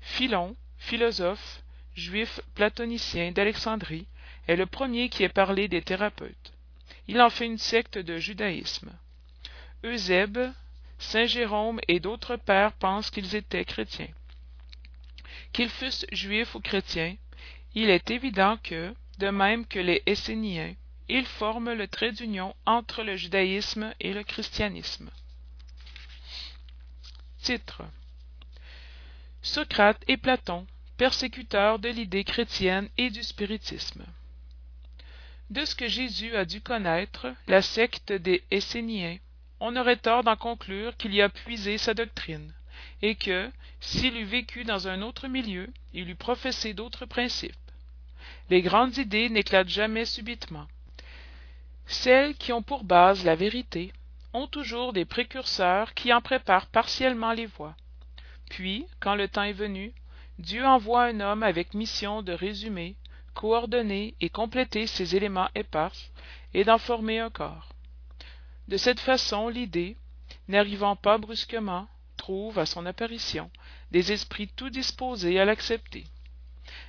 Philon, 0.00 0.56
philosophe, 0.78 1.62
juif 1.94 2.40
platonicien 2.54 3.32
d'Alexandrie, 3.32 4.06
est 4.48 4.56
le 4.56 4.66
premier 4.66 5.08
qui 5.08 5.22
ait 5.24 5.28
parlé 5.28 5.68
des 5.68 5.82
thérapeutes 5.82 6.54
il 7.06 7.20
en 7.20 7.30
fait 7.30 7.46
une 7.46 7.58
secte 7.58 7.98
de 7.98 8.18
judaïsme. 8.18 8.90
Eusèbe, 9.84 10.52
Saint 10.98 11.26
Jérôme 11.26 11.80
et 11.88 12.00
d'autres 12.00 12.36
pères 12.36 12.72
pensent 12.72 13.10
qu'ils 13.10 13.34
étaient 13.34 13.64
chrétiens. 13.64 14.08
Qu'ils 15.52 15.68
fussent 15.68 16.06
juifs 16.10 16.54
ou 16.54 16.60
chrétiens, 16.60 17.16
il 17.74 17.90
est 17.90 18.10
évident 18.10 18.56
que, 18.62 18.94
de 19.18 19.28
même 19.28 19.66
que 19.66 19.78
les 19.78 20.02
Esséniens, 20.06 20.74
ils 21.08 21.26
forment 21.26 21.74
le 21.74 21.86
trait 21.86 22.12
d'union 22.12 22.54
entre 22.64 23.02
le 23.02 23.16
judaïsme 23.16 23.92
et 24.00 24.14
le 24.14 24.22
christianisme. 24.22 25.10
Titre 27.42 27.82
Socrate 29.42 30.02
et 30.08 30.16
Platon, 30.16 30.66
persécuteurs 30.96 31.78
de 31.78 31.90
l'idée 31.90 32.24
chrétienne 32.24 32.88
et 32.96 33.10
du 33.10 33.22
spiritisme. 33.22 34.06
De 35.50 35.66
ce 35.66 35.74
que 35.74 35.88
Jésus 35.88 36.34
a 36.34 36.46
dû 36.46 36.62
connaître, 36.62 37.34
la 37.46 37.60
secte 37.60 38.12
des 38.12 38.42
Esséniens, 38.50 39.18
on 39.60 39.76
aurait 39.76 39.96
tort 39.96 40.24
d'en 40.24 40.36
conclure 40.36 40.96
qu'il 40.96 41.14
y 41.14 41.22
a 41.22 41.28
puisé 41.28 41.78
sa 41.78 41.94
doctrine, 41.94 42.52
et 43.02 43.14
que, 43.14 43.50
s'il 43.80 44.16
eût 44.16 44.24
vécu 44.24 44.64
dans 44.64 44.88
un 44.88 45.02
autre 45.02 45.28
milieu, 45.28 45.68
il 45.92 46.10
eût 46.10 46.16
professé 46.16 46.74
d'autres 46.74 47.06
principes. 47.06 47.54
Les 48.50 48.62
grandes 48.62 48.96
idées 48.96 49.28
n'éclatent 49.28 49.68
jamais 49.68 50.04
subitement. 50.04 50.66
Celles 51.86 52.34
qui 52.34 52.52
ont 52.52 52.62
pour 52.62 52.84
base 52.84 53.24
la 53.24 53.36
vérité 53.36 53.92
ont 54.32 54.46
toujours 54.46 54.92
des 54.92 55.04
précurseurs 55.04 55.94
qui 55.94 56.12
en 56.12 56.20
préparent 56.20 56.66
partiellement 56.66 57.32
les 57.32 57.46
voies. 57.46 57.76
Puis, 58.50 58.86
quand 59.00 59.14
le 59.14 59.28
temps 59.28 59.42
est 59.42 59.52
venu, 59.52 59.92
Dieu 60.38 60.64
envoie 60.64 61.04
un 61.04 61.20
homme 61.20 61.42
avec 61.42 61.74
mission 61.74 62.22
de 62.22 62.32
résumer, 62.32 62.96
coordonner 63.34 64.14
et 64.20 64.28
compléter 64.28 64.86
ces 64.86 65.14
éléments 65.14 65.48
épars 65.54 65.94
et 66.54 66.64
d'en 66.64 66.78
former 66.78 67.20
un 67.20 67.30
corps 67.30 67.73
de 68.68 68.76
cette 68.76 69.00
façon 69.00 69.48
l'idée 69.48 69.96
n'arrivant 70.48 70.96
pas 70.96 71.18
brusquement 71.18 71.86
trouve 72.16 72.58
à 72.58 72.66
son 72.66 72.86
apparition 72.86 73.50
des 73.90 74.12
esprits 74.12 74.48
tout 74.48 74.70
disposés 74.70 75.38
à 75.38 75.44
l'accepter. 75.44 76.04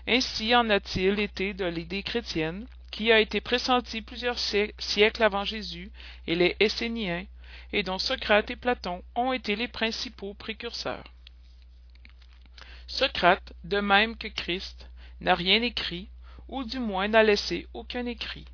Ainsi 0.08 0.56
en 0.56 0.70
a-t-il 0.70 1.20
été 1.20 1.54
de 1.54 1.66
l'idée 1.66 2.04
chrétienne 2.04 2.68
qui 2.92 3.12
a 3.12 3.20
été 3.20 3.42
pressentie 3.42 4.02
plusieurs 4.02 4.40
siècles 4.40 5.24
avant 5.24 5.44
jésus 5.44 5.92
et 6.28 6.36
les 6.36 6.56
esséniens 6.60 7.26
et 7.74 7.84
dont 7.84 8.00
socrate 8.00 8.50
et 8.52 8.56
platon 8.56 9.04
ont 9.16 9.34
été 9.34 9.56
les 9.56 9.68
principaux 9.68 10.34
précurseurs. 10.34 11.04
Socrate 12.88 13.54
de 13.64 13.80
même 13.80 14.16
que 14.16 14.28
christ 14.28 14.90
n'a 15.20 15.36
rien 15.36 15.62
écrit 15.62 16.08
ou 16.48 16.64
du 16.64 16.80
moins 16.80 17.08
n'a 17.08 17.24
laissé 17.24 17.68
aucun 17.74 18.06
écrit 18.06 18.46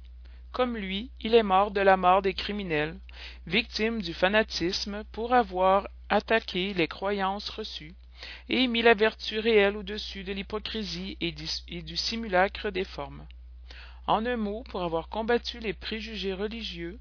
comme 0.52 0.78
lui 0.78 1.12
il 1.22 1.36
est 1.36 1.44
mort 1.44 1.72
de 1.72 1.82
la 1.82 1.98
mort 1.98 2.22
des 2.22 2.34
criminels 2.34 2.98
victime 3.48 4.02
du 4.02 4.14
fanatisme 4.14 5.04
pour 5.12 5.34
avoir 5.34 5.88
attaqué 6.10 6.74
les 6.74 6.88
croyances 6.88 7.50
reçues 7.50 7.96
et 8.50 8.68
mis 8.68 8.82
la 8.82 8.94
vertu 8.94 9.40
réelle 9.40 9.78
au-dessus 9.78 10.24
de 10.24 10.34
l'hypocrisie 10.34 11.18
et 11.22 11.32
du 11.32 11.98
simulacre 11.98 12.70
des 12.70 12.84
formes. 12.84 13.26
En 14.08 14.26
un 14.26 14.38
mot 14.38 14.64
pour 14.70 14.84
avoir 14.84 15.10
combattu 15.10 15.60
les 15.60 15.74
préjugés 15.74 16.34
religieux 16.34 17.00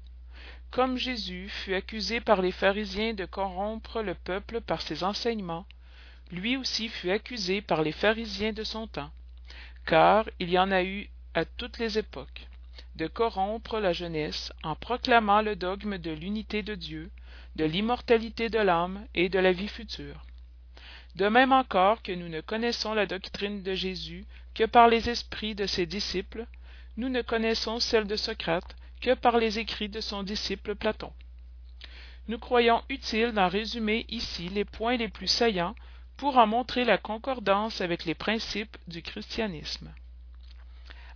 comme 0.71 0.97
jésus 0.97 1.49
fut 1.49 1.73
accusé 1.73 2.21
par 2.21 2.41
les 2.41 2.53
pharisiens 2.53 3.13
de 3.13 3.25
corrompre 3.25 4.01
le 4.01 4.15
peuple 4.15 4.61
par 4.61 4.81
ses 4.81 5.03
enseignements 5.03 5.65
lui 6.31 6.55
aussi 6.55 6.87
fut 6.87 7.11
accusé 7.11 7.61
par 7.61 7.81
les 7.81 7.91
pharisiens 7.91 8.53
de 8.53 8.63
son 8.63 8.87
temps 8.87 9.11
car 9.85 10.29
il 10.39 10.49
y 10.49 10.57
en 10.57 10.71
a 10.71 10.83
eu 10.83 11.09
à 11.33 11.43
toutes 11.43 11.77
les 11.77 11.97
époques 11.97 12.47
de 12.95 13.07
corrompre 13.07 13.79
la 13.79 13.93
jeunesse 13.93 14.51
en 14.63 14.75
proclamant 14.75 15.41
le 15.41 15.55
dogme 15.55 15.97
de 15.97 16.11
l'unité 16.11 16.63
de 16.63 16.75
Dieu, 16.75 17.11
de 17.55 17.65
l'immortalité 17.65 18.49
de 18.49 18.59
l'âme 18.59 19.05
et 19.15 19.29
de 19.29 19.39
la 19.39 19.51
vie 19.51 19.67
future. 19.67 20.25
De 21.15 21.27
même 21.27 21.51
encore 21.51 22.01
que 22.01 22.11
nous 22.11 22.29
ne 22.29 22.41
connaissons 22.41 22.93
la 22.93 23.05
doctrine 23.05 23.63
de 23.63 23.73
Jésus 23.73 24.25
que 24.53 24.63
par 24.63 24.87
les 24.87 25.09
esprits 25.09 25.55
de 25.55 25.65
ses 25.65 25.85
disciples, 25.85 26.45
nous 26.97 27.09
ne 27.09 27.21
connaissons 27.21 27.79
celle 27.79 28.07
de 28.07 28.15
Socrate 28.15 28.75
que 29.01 29.13
par 29.13 29.37
les 29.37 29.59
écrits 29.59 29.89
de 29.89 30.01
son 30.01 30.23
disciple 30.23 30.75
Platon. 30.75 31.11
Nous 32.27 32.37
croyons 32.37 32.83
utile 32.89 33.31
d'en 33.31 33.47
résumer 33.47 34.05
ici 34.09 34.49
les 34.49 34.65
points 34.65 34.97
les 34.97 35.09
plus 35.09 35.27
saillants 35.27 35.75
pour 36.17 36.37
en 36.37 36.47
montrer 36.47 36.85
la 36.85 36.97
concordance 36.97 37.81
avec 37.81 38.05
les 38.05 38.13
principes 38.13 38.77
du 38.87 39.01
christianisme 39.01 39.91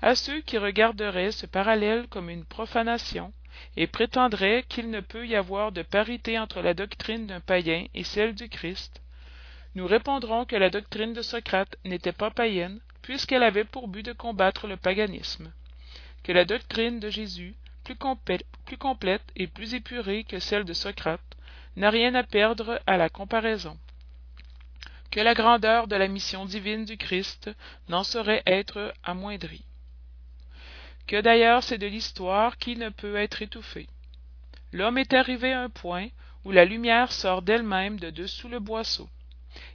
à 0.02 0.16
ceux 0.16 0.42
qui 0.42 0.58
regarderaient 0.58 1.32
ce 1.32 1.46
parallèle 1.46 2.08
comme 2.10 2.30
une 2.30 2.46
profanation 2.46 3.34
et 3.78 3.88
prétendraient 3.88 4.66
qu'il 4.68 4.90
ne 4.90 5.00
peut 5.00 5.26
y 5.26 5.36
avoir 5.36 5.72
de 5.72 5.82
parité 5.82 6.38
entre 6.38 6.62
la 6.62 6.74
doctrine 6.74 7.28
d'un 7.28 7.40
païen 7.40 7.86
et 7.94 8.04
celle 8.04 8.36
du 8.36 8.50
Christ, 8.50 9.02
nous 9.76 9.88
répondrons 9.88 10.46
que 10.46 10.56
la 10.56 10.70
doctrine 10.70 11.14
de 11.14 11.22
Socrate 11.22 11.76
n'était 11.84 12.14
pas 12.14 12.32
païenne, 12.32 12.80
puisqu'elle 13.02 13.44
avait 13.44 13.66
pour 13.66 13.88
but 13.88 14.04
de 14.04 14.14
combattre 14.14 14.68
le 14.68 14.78
paganisme, 14.78 15.52
que 16.24 16.32
la 16.32 16.46
doctrine 16.46 17.00
de 17.00 17.10
Jésus, 17.10 17.56
plus, 17.84 17.96
complète 18.78 19.26
et 19.36 19.48
plus 19.48 19.74
épurée 19.74 20.24
que 20.24 20.40
celle 20.40 20.64
de 20.64 20.74
Socrate, 20.74 21.22
n'a 21.76 21.90
rien 21.90 22.16
à 22.16 22.24
perdre 22.24 22.82
à 22.88 22.98
la 22.98 23.10
comparaison, 23.10 23.78
que 25.12 25.20
la 25.20 25.34
grandeur 25.34 25.88
de 25.88 25.96
la 25.96 26.08
mission 26.08 26.46
divine 26.46 26.86
du 26.86 26.98
Christ 26.98 27.52
n'en 27.90 28.04
saurait 28.04 28.44
être 28.46 28.94
amoindrie 29.04 29.66
que 31.08 31.20
d'ailleurs 31.20 31.64
c'est 31.64 31.78
de 31.78 31.88
l'histoire 31.88 32.58
qui 32.58 32.76
ne 32.76 32.90
peut 32.90 33.16
être 33.16 33.42
étouffée. 33.42 33.88
L'homme 34.72 34.98
est 34.98 35.14
arrivé 35.14 35.54
à 35.54 35.62
un 35.62 35.70
point 35.70 36.08
où 36.44 36.52
la 36.52 36.66
lumière 36.66 37.12
sort 37.12 37.42
d'elle-même 37.42 38.00
de 38.00 38.10
dessous 38.10 38.48
le 38.48 38.60
boisseau. 38.60 39.10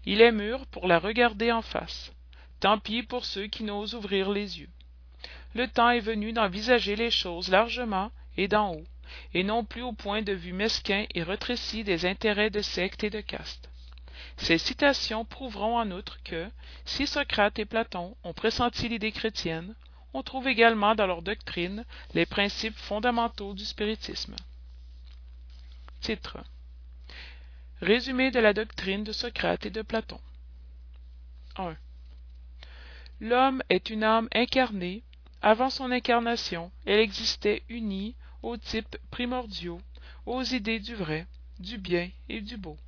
Il 0.04 0.20
est 0.20 0.32
mûr 0.32 0.66
pour 0.66 0.86
la 0.86 0.98
regarder 0.98 1.52
en 1.52 1.62
face. 1.62 2.12
Tant 2.60 2.78
pis 2.78 3.02
pour 3.02 3.24
ceux 3.24 3.46
qui 3.46 3.64
n'osent 3.64 3.94
ouvrir 3.94 4.30
les 4.30 4.60
yeux. 4.60 4.68
Le 5.54 5.66
temps 5.66 5.90
est 5.90 6.00
venu 6.00 6.32
d'envisager 6.32 6.96
les 6.96 7.10
choses 7.10 7.48
largement 7.48 8.10
et 8.36 8.48
d'en 8.48 8.74
haut 8.74 8.84
et 9.34 9.42
non 9.42 9.64
plus 9.64 9.82
au 9.82 9.92
point 9.92 10.22
de 10.22 10.32
vue 10.32 10.52
mesquin 10.52 11.04
et 11.14 11.24
retréci 11.24 11.82
des 11.82 12.06
intérêts 12.06 12.50
de 12.50 12.62
secte 12.62 13.02
et 13.02 13.10
de 13.10 13.20
caste 13.20 13.70
ces 14.40 14.58
citations 14.58 15.24
prouveront 15.24 15.78
en 15.78 15.90
outre 15.90 16.18
que 16.22 16.48
si 16.84 17.06
socrate 17.06 17.58
et 17.58 17.66
platon 17.66 18.16
ont 18.24 18.32
pressenti 18.32 18.88
l'idée 18.88 19.12
chrétienne 19.12 19.74
on 20.14 20.22
trouve 20.22 20.48
également 20.48 20.94
dans 20.94 21.06
leur 21.06 21.22
doctrine 21.22 21.84
les 22.14 22.26
principes 22.26 22.76
fondamentaux 22.76 23.54
du 23.54 23.64
spiritisme. 23.64 24.34
Titre 26.00 26.38
Résumé 27.80 28.30
de 28.30 28.40
la 28.40 28.52
doctrine 28.52 29.04
de 29.04 29.12
Socrate 29.12 29.66
et 29.66 29.70
de 29.70 29.82
Platon 29.82 30.20
1. 31.56 31.76
L'homme 33.20 33.62
est 33.68 33.90
une 33.90 34.04
âme 34.04 34.28
incarnée. 34.34 35.02
Avant 35.42 35.70
son 35.70 35.90
incarnation, 35.90 36.70
elle 36.84 37.00
existait 37.00 37.62
unie 37.68 38.14
aux 38.42 38.56
types 38.56 38.96
primordiaux, 39.10 39.80
aux 40.26 40.42
idées 40.42 40.80
du 40.80 40.94
vrai, 40.94 41.26
du 41.58 41.78
bien 41.78 42.10
et 42.28 42.40
du 42.40 42.56
beau. 42.56 42.78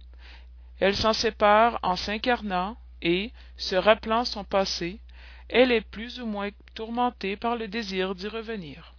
Elle 0.81 0.97
s'en 0.97 1.13
sépare 1.13 1.79
en 1.83 1.97
s'incarnant 1.97 2.77
et, 3.01 3.33
se 3.57 3.77
rappelant 3.77 4.25
son 4.25 4.45
passé, 4.45 4.99
elle 5.53 5.71
est 5.71 5.83
plus 5.83 6.19
ou 6.19 6.27
moins 6.27 6.49
tourmentée 6.75 7.37
par 7.37 7.57
le 7.57 7.69
désir 7.69 8.15
d'y 8.15 8.27
revenir. 8.27 8.95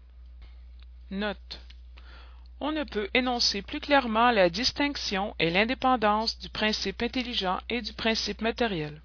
On 2.59 2.71
ne 2.71 2.83
peut 2.83 3.09
énoncer 3.15 3.63
plus 3.63 3.79
clairement 3.79 4.29
la 4.29 4.49
distinction 4.49 5.35
et 5.39 5.49
l'indépendance 5.49 6.37
du 6.37 6.49
principe 6.49 7.01
intelligent 7.01 7.59
et 7.69 7.81
du 7.81 7.93
principe 7.93 8.41
matériel. 8.41 9.01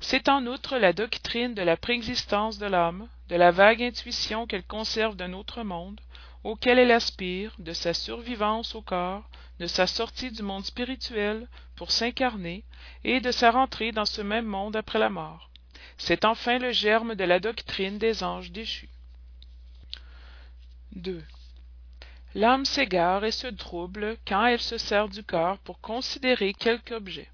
C'est 0.00 0.30
en 0.30 0.46
outre 0.46 0.78
la 0.78 0.94
doctrine 0.94 1.52
de 1.52 1.60
la 1.60 1.76
préexistence 1.76 2.56
de 2.56 2.66
l'âme, 2.66 3.08
de 3.28 3.36
la 3.36 3.50
vague 3.50 3.82
intuition 3.82 4.46
qu'elle 4.46 4.64
conserve 4.64 5.16
d'un 5.16 5.34
autre 5.34 5.62
monde, 5.62 6.00
auquel 6.44 6.78
elle 6.78 6.92
aspire, 6.92 7.54
de 7.58 7.74
sa 7.74 7.92
survivance 7.92 8.74
au 8.74 8.80
corps, 8.80 9.28
de 9.58 9.66
sa 9.66 9.86
sortie 9.86 10.30
du 10.30 10.42
monde 10.42 10.64
spirituel 10.64 11.46
pour 11.76 11.90
s'incarner, 11.90 12.64
et 13.04 13.20
de 13.20 13.30
sa 13.30 13.50
rentrée 13.50 13.92
dans 13.92 14.06
ce 14.06 14.22
même 14.22 14.46
monde 14.46 14.76
après 14.76 14.98
la 14.98 15.10
mort. 15.10 15.49
C'est 16.02 16.24
enfin 16.24 16.58
le 16.58 16.72
germe 16.72 17.14
de 17.14 17.24
la 17.24 17.40
doctrine 17.40 17.98
des 17.98 18.24
anges 18.24 18.50
déchus. 18.50 18.88
2. 20.92 21.22
L'âme 22.34 22.64
s'égare 22.64 23.26
et 23.26 23.30
se 23.30 23.48
trouble 23.48 24.16
quand 24.26 24.46
elle 24.46 24.62
se 24.62 24.78
sert 24.78 25.10
du 25.10 25.22
corps 25.22 25.58
pour 25.58 25.78
considérer 25.80 26.54
quelque 26.54 26.94
objet. 26.94 27.28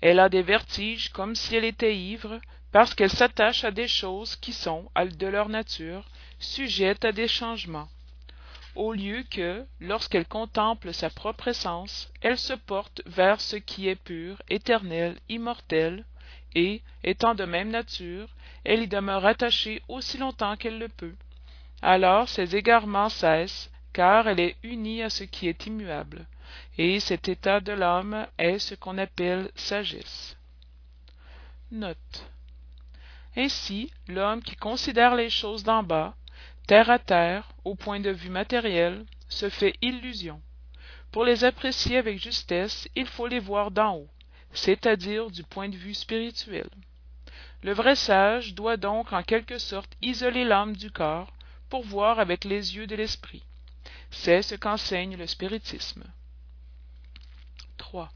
Elle 0.00 0.20
a 0.20 0.30
des 0.30 0.42
vertiges 0.42 1.10
comme 1.10 1.34
si 1.34 1.54
elle 1.54 1.66
était 1.66 1.94
ivre, 1.94 2.40
parce 2.72 2.94
qu'elle 2.94 3.10
s'attache 3.10 3.62
à 3.62 3.70
des 3.70 3.88
choses 3.88 4.36
qui 4.36 4.54
sont, 4.54 4.90
de 4.96 5.26
leur 5.26 5.50
nature, 5.50 6.06
sujettes 6.38 7.04
à 7.04 7.12
des 7.12 7.28
changements, 7.28 7.88
au 8.74 8.94
lieu 8.94 9.22
que, 9.30 9.66
lorsqu'elle 9.80 10.26
contemple 10.26 10.94
sa 10.94 11.10
propre 11.10 11.48
essence, 11.48 12.10
elle 12.22 12.38
se 12.38 12.54
porte 12.54 13.02
vers 13.04 13.40
ce 13.40 13.56
qui 13.56 13.88
est 13.88 14.02
pur, 14.02 14.40
éternel, 14.48 15.18
immortel, 15.28 16.06
et, 16.54 16.82
étant 17.04 17.34
de 17.34 17.44
même 17.44 17.70
nature, 17.70 18.28
elle 18.64 18.82
y 18.82 18.88
demeure 18.88 19.26
attachée 19.26 19.82
aussi 19.88 20.18
longtemps 20.18 20.56
qu'elle 20.56 20.78
le 20.78 20.88
peut. 20.88 21.14
Alors 21.82 22.28
ses 22.28 22.56
égarements 22.56 23.08
cessent, 23.08 23.70
car 23.92 24.28
elle 24.28 24.40
est 24.40 24.56
unie 24.62 25.02
à 25.02 25.10
ce 25.10 25.24
qui 25.24 25.48
est 25.48 25.66
immuable, 25.66 26.26
et 26.78 27.00
cet 27.00 27.28
état 27.28 27.60
de 27.60 27.72
l'âme 27.72 28.26
est 28.38 28.58
ce 28.58 28.74
qu'on 28.74 28.98
appelle 28.98 29.50
sagesse. 29.54 30.36
Ainsi, 33.36 33.92
l'homme 34.08 34.42
qui 34.42 34.56
considère 34.56 35.14
les 35.14 35.30
choses 35.30 35.62
d'en 35.62 35.82
bas, 35.82 36.14
terre 36.66 36.90
à 36.90 36.98
terre, 36.98 37.48
au 37.64 37.74
point 37.74 38.00
de 38.00 38.10
vue 38.10 38.30
matériel, 38.30 39.04
se 39.28 39.48
fait 39.50 39.74
illusion. 39.82 40.40
Pour 41.12 41.24
les 41.24 41.44
apprécier 41.44 41.98
avec 41.98 42.18
justesse, 42.18 42.88
il 42.96 43.06
faut 43.06 43.26
les 43.26 43.38
voir 43.38 43.70
d'en 43.70 43.96
haut 43.96 44.08
c'est-à-dire 44.56 45.30
du 45.30 45.42
point 45.42 45.68
de 45.68 45.76
vue 45.76 45.94
spirituel. 45.94 46.68
Le 47.62 47.72
vrai 47.72 47.94
sage 47.94 48.54
doit 48.54 48.76
donc 48.76 49.12
en 49.12 49.22
quelque 49.22 49.58
sorte 49.58 49.96
isoler 50.00 50.44
l'âme 50.44 50.74
du 50.74 50.90
corps 50.90 51.32
pour 51.68 51.84
voir 51.84 52.18
avec 52.18 52.44
les 52.44 52.76
yeux 52.76 52.86
de 52.86 52.96
l'esprit. 52.96 53.42
C'est 54.10 54.42
ce 54.42 54.54
qu'enseigne 54.54 55.16
le 55.16 55.26
spiritisme. 55.26 56.04
3. 57.76 58.10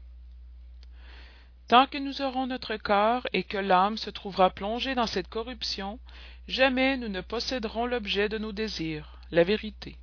Tant 1.67 1.85
que 1.85 1.97
nous 1.97 2.21
aurons 2.21 2.47
notre 2.47 2.75
corps 2.77 3.27
et 3.33 3.43
que 3.43 3.57
l'âme 3.57 3.97
se 3.97 4.09
trouvera 4.09 4.49
plongée 4.49 4.95
dans 4.95 5.07
cette 5.07 5.29
corruption, 5.29 5.99
jamais 6.47 6.97
nous 6.97 7.09
ne 7.09 7.21
posséderons 7.21 7.85
l'objet 7.85 8.29
de 8.29 8.37
nos 8.37 8.51
désirs, 8.51 9.19
la 9.31 9.43
vérité. 9.43 9.97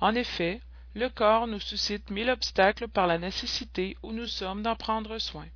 En 0.00 0.14
effet, 0.14 0.60
le 0.94 1.08
corps 1.08 1.46
nous 1.46 1.60
suscite 1.60 2.10
mille 2.10 2.30
obstacles 2.30 2.86
par 2.86 3.06
la 3.06 3.18
nécessité 3.18 3.96
où 4.02 4.12
nous 4.12 4.26
sommes 4.26 4.62
d'en 4.62 4.76
prendre 4.76 5.18
soin 5.18 5.46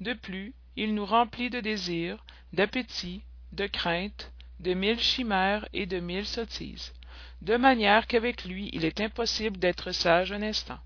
de 0.00 0.12
plus 0.12 0.54
il 0.76 0.94
nous 0.94 1.04
remplit 1.04 1.50
de 1.50 1.60
désirs 1.60 2.24
d'appétit 2.52 3.22
de 3.52 3.66
crainte 3.66 4.32
de 4.60 4.74
mille 4.74 5.00
chimères 5.00 5.68
et 5.72 5.86
de 5.86 6.00
mille 6.00 6.26
sottises, 6.26 6.92
de 7.42 7.56
manière 7.56 8.06
qu'avec 8.06 8.44
lui 8.44 8.70
il 8.72 8.84
est 8.84 9.00
impossible 9.00 9.58
d'être 9.58 9.92
sage 9.92 10.32
un 10.32 10.42
instant. 10.42 10.78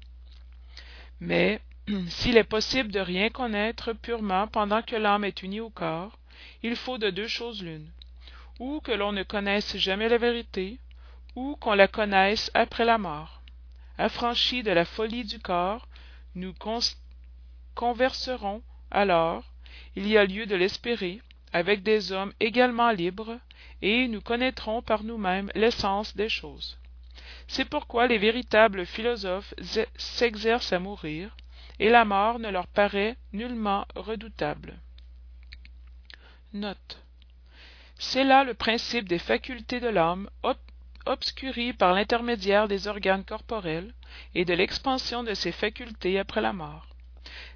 Mais 1.21 1.61
s'il 2.09 2.37
est 2.37 2.45
possible 2.45 2.91
de 2.91 3.01
rien 3.01 3.31
connaître 3.31 3.93
purement 3.93 4.47
pendant 4.47 4.83
que 4.83 4.97
l'âme 4.97 5.25
est 5.25 5.43
unie 5.43 5.61
au 5.61 5.71
corps, 5.71 6.19
il 6.63 6.77
faut 6.77 6.99
de 6.99 7.11
deux 7.11 7.29
choses 7.29 7.63
l'une, 7.63 7.91
ou 8.59 8.81
que 8.81 8.93
l'on 8.93 9.13
ne 9.13 9.23
connaisse 9.23 9.77
jamais 9.77 10.09
la 10.09 10.19
vérité, 10.19 10.79
ou 11.35 11.57
qu'on 11.57 11.75
la 11.75 11.89
connaisse 11.89 12.51
après 12.55 12.85
la 12.85 12.99
mort. 12.99 13.43
Affranchis 13.99 14.63
de 14.63 14.71
la 14.71 14.85
folie 14.85 15.25
du 15.25 15.39
corps, 15.41 15.89
nous 16.35 16.55
converserons 17.75 18.63
alors, 18.95 19.43
il 19.97 20.07
y 20.07 20.17
a 20.17 20.25
lieu 20.25 20.47
de 20.47 20.55
l'espérer, 20.55 21.21
avec 21.53 21.83
des 21.83 22.13
hommes 22.13 22.33
également 22.41 22.91
libres, 22.91 23.39
et 23.83 24.09
nous 24.09 24.21
connaîtrons 24.21 24.83
par 24.83 25.05
nous-mêmes 25.05 25.51
l'essence 25.55 26.17
des 26.17 26.29
choses. 26.29 26.79
C'est 27.49 27.69
pourquoi 27.69 28.07
les 28.07 28.19
véritables 28.19 28.87
philosophes 28.87 29.53
s'exercent 29.97 30.73
à 30.73 30.79
mourir, 30.79 31.37
et 31.81 31.91
la 31.91 32.05
mort 32.05 32.39
ne 32.39 32.49
leur 32.51 32.69
paraît 32.69 33.17
nullement 33.33 33.85
redoutable. 33.97 34.79
Note. 36.53 37.03
C'est 37.99 38.25
là 38.25 38.45
le 38.45 38.55
principe 38.55 39.09
des 39.09 39.19
facultés 39.19 39.81
de 39.81 39.89
l'âme 39.89 40.31
obscuries 41.07 41.73
par 41.73 41.95
l'intermédiaire 41.95 42.69
des 42.69 42.87
organes 42.87 43.25
corporels 43.25 43.93
et 44.35 44.45
de 44.45 44.55
l'expansion 44.55 45.23
de 45.25 45.35
ces 45.35 45.53
facultés 45.53 46.19
après 46.19 46.41
la 46.41 46.53
mort. 46.53 46.94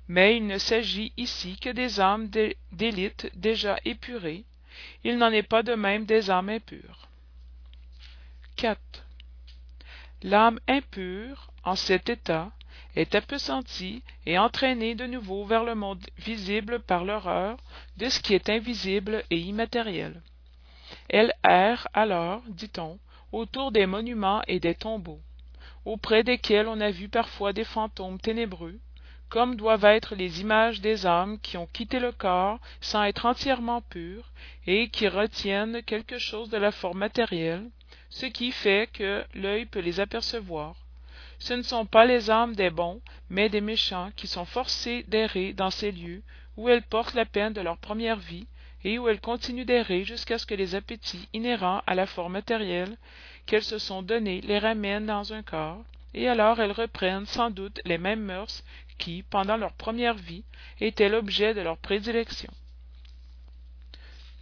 Mais 0.08 0.36
il 0.36 0.46
ne 0.46 0.58
s'agit 0.58 1.12
ici 1.16 1.58
que 1.60 1.68
des 1.68 2.00
âmes 2.00 2.28
d'élite 2.72 3.30
déjà 3.34 3.78
épurées, 3.84 4.44
il 5.04 5.18
n'en 5.18 5.30
est 5.30 5.42
pas 5.42 5.62
de 5.62 5.74
même 5.74 6.06
des 6.06 6.30
âmes 6.30 6.48
impures. 6.48 7.08
4. 8.56 8.80
L'âme 10.22 10.58
impure, 10.66 11.52
en 11.62 11.76
cet 11.76 12.08
état, 12.08 12.50
est 12.96 13.14
appesantie 13.14 14.02
et 14.26 14.38
entraînée 14.38 14.94
de 14.94 15.06
nouveau 15.06 15.44
vers 15.44 15.62
le 15.62 15.74
monde 15.74 16.04
visible 16.16 16.80
par 16.80 17.04
l'horreur 17.04 17.58
de 17.98 18.08
ce 18.08 18.18
qui 18.18 18.34
est 18.34 18.48
invisible 18.48 19.22
et 19.30 19.38
immatériel. 19.38 20.22
Elle 21.08 21.32
erre 21.44 21.86
alors, 21.92 22.42
dit-on, 22.48 22.98
autour 23.30 23.72
des 23.72 23.86
monuments 23.86 24.42
et 24.48 24.58
des 24.58 24.74
tombeaux, 24.74 25.20
auprès 25.84 26.24
desquels 26.24 26.66
on 26.66 26.80
a 26.80 26.90
vu 26.90 27.08
parfois 27.08 27.52
des 27.52 27.64
fantômes 27.64 28.18
ténébreux, 28.18 28.78
comme 29.28 29.56
doivent 29.56 29.84
être 29.84 30.14
les 30.14 30.40
images 30.40 30.80
des 30.80 31.06
âmes 31.06 31.38
qui 31.40 31.56
ont 31.56 31.68
quitté 31.72 32.00
le 32.00 32.12
corps 32.12 32.58
sans 32.80 33.04
être 33.04 33.26
entièrement 33.26 33.82
pures 33.82 34.30
et 34.66 34.88
qui 34.88 35.08
retiennent 35.08 35.82
quelque 35.82 36.18
chose 36.18 36.48
de 36.50 36.56
la 36.56 36.72
forme 36.72 36.98
matérielle, 36.98 37.68
ce 38.10 38.26
qui 38.26 38.52
fait 38.52 38.88
que 38.92 39.24
l'œil 39.34 39.66
peut 39.66 39.80
les 39.80 40.00
apercevoir. 40.00 40.74
Ce 41.38 41.54
ne 41.54 41.62
sont 41.62 41.86
pas 41.86 42.04
les 42.04 42.30
âmes 42.30 42.56
des 42.56 42.70
bons, 42.70 43.00
mais 43.30 43.48
des 43.48 43.60
méchants 43.60 44.10
qui 44.16 44.26
sont 44.26 44.44
forcés 44.44 45.04
d'errer 45.08 45.52
dans 45.52 45.70
ces 45.70 45.92
lieux 45.92 46.22
où 46.56 46.68
elles 46.68 46.82
portent 46.82 47.14
la 47.14 47.24
peine 47.24 47.52
de 47.52 47.60
leur 47.60 47.76
première 47.76 48.18
vie 48.18 48.46
et 48.84 48.98
où 48.98 49.08
elles 49.08 49.20
continuent 49.20 49.64
d'errer 49.64 50.04
jusqu'à 50.04 50.38
ce 50.38 50.46
que 50.46 50.54
les 50.54 50.74
appétits 50.74 51.28
inhérents 51.32 51.82
à 51.86 51.94
la 51.94 52.06
forme 52.06 52.32
matérielle 52.32 52.96
qu'elles 53.46 53.62
se 53.62 53.78
sont 53.78 54.02
donnés 54.02 54.40
les 54.40 54.58
ramènent 54.58 55.06
dans 55.06 55.32
un 55.32 55.42
corps, 55.42 55.84
et 56.14 56.28
alors 56.28 56.60
elles 56.60 56.72
reprennent 56.72 57.26
sans 57.26 57.50
doute 57.50 57.80
les 57.84 57.98
mêmes 57.98 58.22
mœurs 58.22 58.64
qui, 58.98 59.22
pendant 59.22 59.56
leur 59.56 59.72
première 59.72 60.14
vie, 60.14 60.44
étaient 60.80 61.08
l'objet 61.08 61.54
de 61.54 61.60
leur 61.60 61.78
prédilection. 61.78 62.52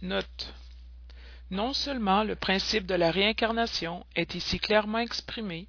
Note. 0.01 0.53
Non 1.49 1.73
seulement 1.73 2.23
le 2.23 2.35
principe 2.35 2.85
de 2.85 2.95
la 2.95 3.09
réincarnation 3.09 4.05
est 4.15 4.35
ici 4.35 4.59
clairement 4.59 4.99
exprimé, 4.99 5.67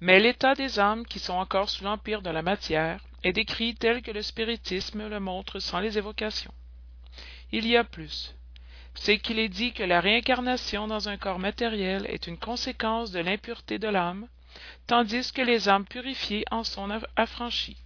mais 0.00 0.20
l'état 0.20 0.54
des 0.54 0.78
âmes 0.78 1.06
qui 1.06 1.18
sont 1.18 1.34
encore 1.34 1.70
sous 1.70 1.84
l'empire 1.84 2.22
de 2.22 2.30
la 2.30 2.42
matière 2.42 3.00
est 3.22 3.32
décrit 3.32 3.74
tel 3.74 4.02
que 4.02 4.10
le 4.10 4.22
spiritisme 4.22 5.08
le 5.08 5.20
montre 5.20 5.58
sans 5.60 5.80
les 5.80 5.96
évocations. 5.96 6.52
Il 7.52 7.66
y 7.66 7.76
a 7.76 7.84
plus. 7.84 8.34
C'est 8.94 9.18
qu'il 9.18 9.38
est 9.38 9.48
dit 9.48 9.72
que 9.72 9.82
la 9.82 10.00
réincarnation 10.00 10.86
dans 10.86 11.08
un 11.08 11.16
corps 11.16 11.38
matériel 11.38 12.06
est 12.08 12.26
une 12.26 12.38
conséquence 12.38 13.10
de 13.10 13.20
l'impureté 13.20 13.78
de 13.78 13.88
l'âme, 13.88 14.28
tandis 14.86 15.32
que 15.32 15.42
les 15.42 15.68
âmes 15.68 15.86
purifiées 15.86 16.44
en 16.50 16.64
sont 16.64 16.88
affranchies. 17.16 17.76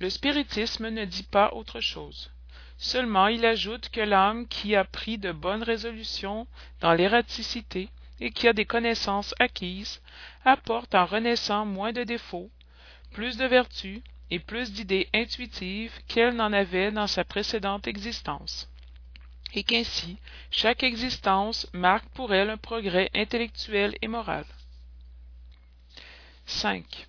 Le 0.00 0.08
spiritisme 0.08 0.88
ne 0.88 1.04
dit 1.04 1.24
pas 1.24 1.52
autre 1.52 1.80
chose. 1.80 2.30
Seulement 2.78 3.26
il 3.26 3.44
ajoute 3.44 3.90
que 3.90 4.00
l'âme 4.00 4.48
qui 4.48 4.74
a 4.74 4.84
pris 4.84 5.18
de 5.18 5.32
bonnes 5.32 5.62
résolutions 5.62 6.46
dans 6.80 6.94
l'ératicité 6.94 7.90
et 8.20 8.30
qui 8.30 8.48
a 8.48 8.54
des 8.54 8.64
connaissances 8.64 9.34
acquises 9.38 10.00
apporte 10.44 10.94
en 10.94 11.04
renaissant 11.04 11.66
moins 11.66 11.92
de 11.92 12.04
défauts, 12.04 12.50
plus 13.12 13.36
de 13.36 13.44
vertus 13.44 14.00
et 14.30 14.38
plus 14.38 14.72
d'idées 14.72 15.08
intuitives 15.12 15.92
qu'elle 16.08 16.36
n'en 16.36 16.52
avait 16.52 16.92
dans 16.92 17.06
sa 17.06 17.24
précédente 17.24 17.86
existence, 17.86 18.70
et 19.52 19.64
qu'ainsi 19.64 20.16
chaque 20.50 20.82
existence 20.82 21.66
marque 21.72 22.08
pour 22.10 22.32
elle 22.32 22.50
un 22.50 22.56
progrès 22.56 23.10
intellectuel 23.14 23.94
et 24.00 24.08
moral. 24.08 24.46
5. 26.50 27.06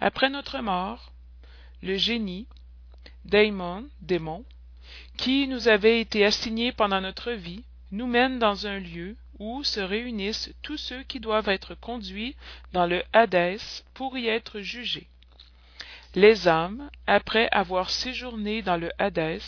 Après 0.00 0.30
notre 0.30 0.58
mort, 0.60 1.12
le 1.82 1.96
génie, 1.96 2.46
daimon, 3.24 3.88
démon, 4.00 4.44
qui 5.16 5.46
nous 5.46 5.68
avait 5.68 6.00
été 6.00 6.24
assigné 6.24 6.72
pendant 6.72 7.00
notre 7.00 7.32
vie, 7.32 7.62
nous 7.92 8.06
mène 8.06 8.38
dans 8.38 8.66
un 8.66 8.80
lieu 8.80 9.16
où 9.38 9.62
se 9.62 9.80
réunissent 9.80 10.52
tous 10.62 10.78
ceux 10.78 11.02
qui 11.04 11.20
doivent 11.20 11.48
être 11.48 11.74
conduits 11.74 12.34
dans 12.72 12.86
le 12.86 13.04
Hadès 13.12 13.84
pour 13.94 14.16
y 14.18 14.26
être 14.28 14.60
jugés. 14.60 15.06
Les 16.14 16.48
âmes, 16.48 16.90
après 17.06 17.48
avoir 17.52 17.90
séjourné 17.90 18.62
dans 18.62 18.76
le 18.76 18.90
Hadès, 18.98 19.40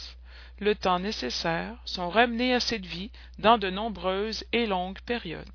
le 0.60 0.74
temps 0.74 1.00
nécessaire, 1.00 1.74
sont 1.84 2.10
ramenées 2.10 2.54
à 2.54 2.60
cette 2.60 2.86
vie 2.86 3.10
dans 3.38 3.58
de 3.58 3.70
nombreuses 3.70 4.44
et 4.52 4.66
longues 4.66 5.00
périodes. 5.00 5.48